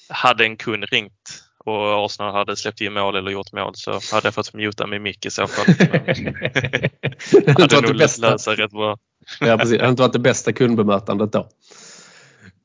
[0.09, 4.27] Hade en kund ringt och Arsenal hade släppt in mål eller gjort mål så hade
[4.27, 5.65] jag fått muta min mick i så fall.
[5.77, 8.97] Det hade det nog löst sig rätt bra.
[9.39, 9.71] Ja, precis.
[9.77, 11.49] Det hade inte varit det bästa kundbemötandet då.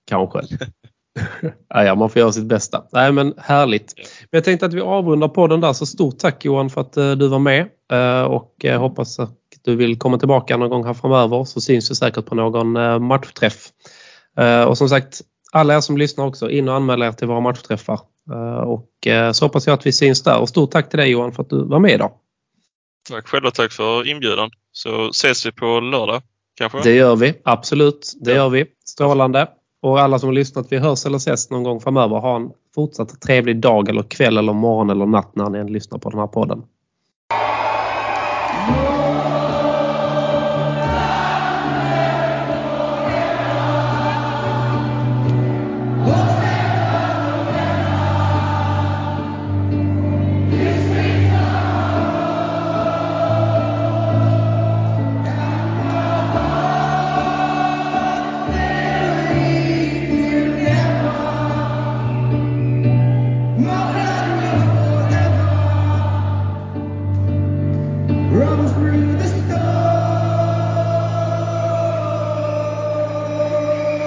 [0.07, 0.41] Kanske.
[1.69, 2.85] Ja, ja, man får göra sitt bästa.
[2.93, 3.95] Nej, men härligt.
[3.97, 5.73] Men jag tänkte att vi avrundar podden där.
[5.73, 7.69] Så stort tack Johan för att eh, du var med.
[7.93, 11.45] Eh, och eh, hoppas att du vill komma tillbaka någon gång här framöver.
[11.45, 13.69] Så syns vi säkert på någon matchträff.
[14.69, 15.21] Och som sagt,
[15.53, 18.01] alla er som lyssnar också, in och anmäl er till våra matchträffar.
[18.67, 18.89] Och
[19.35, 20.39] så hoppas jag att vi syns där.
[20.39, 22.13] Och stort tack till dig Johan för att du var med idag.
[23.09, 24.51] Tack själv och tack för inbjudan.
[24.73, 26.23] Så ses vi på lördag
[26.59, 26.81] kanske?
[26.83, 28.13] Det gör vi, absolut.
[28.21, 28.37] Det Ja.
[28.37, 28.67] gör vi.
[28.85, 29.49] Strålande.
[29.83, 32.17] Och alla som har lyssnat, vi hörs eller ses någon gång framöver.
[32.17, 35.99] Ha en fortsatt trevlig dag eller kväll eller morgon eller natt när ni än lyssnar
[35.99, 36.63] på den här podden.